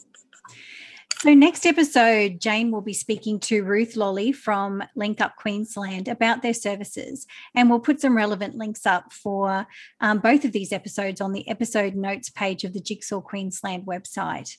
So, 1.22 1.34
next 1.34 1.66
episode, 1.66 2.40
Jane 2.40 2.72
will 2.72 2.80
be 2.80 2.94
speaking 2.94 3.42
to 3.42 3.66
Ruth 3.66 3.98
Lolly 3.98 4.32
from 4.32 4.82
Link 4.96 5.20
Up 5.20 5.36
Queensland 5.36 6.08
about 6.08 6.42
their 6.42 6.54
services. 6.54 7.28
And 7.54 7.70
we'll 7.70 7.82
put 7.82 8.00
some 8.00 8.16
relevant 8.16 8.56
links 8.56 8.86
up 8.86 9.12
for 9.12 9.68
um, 10.00 10.20
both 10.20 10.46
of 10.46 10.54
these 10.54 10.72
episodes 10.72 11.20
on 11.20 11.34
the 11.34 11.46
episode 11.50 11.94
notes 11.96 12.30
page 12.30 12.64
of 12.64 12.72
the 12.72 12.80
Jigsaw 12.80 13.20
Queensland 13.20 13.86
website. 13.86 14.56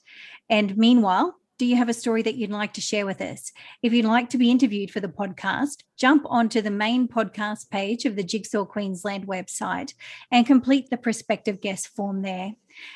And 0.50 0.76
meanwhile, 0.76 1.39
do 1.60 1.66
you 1.66 1.76
have 1.76 1.90
a 1.90 1.94
story 1.94 2.22
that 2.22 2.36
you'd 2.36 2.50
like 2.50 2.72
to 2.72 2.80
share 2.80 3.04
with 3.04 3.20
us? 3.20 3.52
If 3.82 3.92
you'd 3.92 4.06
like 4.06 4.30
to 4.30 4.38
be 4.38 4.50
interviewed 4.50 4.90
for 4.90 5.00
the 5.00 5.08
podcast, 5.08 5.82
jump 5.98 6.22
onto 6.24 6.62
the 6.62 6.70
main 6.70 7.06
podcast 7.06 7.68
page 7.68 8.06
of 8.06 8.16
the 8.16 8.22
Jigsaw 8.22 8.64
Queensland 8.64 9.26
website 9.26 9.92
and 10.32 10.46
complete 10.46 10.88
the 10.88 10.96
prospective 10.96 11.60
guest 11.60 11.88
form 11.88 12.22
there. 12.22 12.52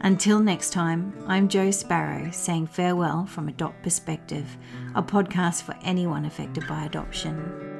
Until 0.00 0.40
next 0.40 0.70
time, 0.70 1.14
I'm 1.28 1.48
Jo 1.48 1.70
Sparrow 1.70 2.30
saying 2.32 2.66
farewell 2.68 3.26
from 3.26 3.48
Adopt 3.48 3.82
Perspective, 3.82 4.56
a 4.94 5.02
podcast 5.02 5.62
for 5.62 5.76
anyone 5.82 6.24
affected 6.24 6.66
by 6.66 6.84
adoption. 6.84 7.72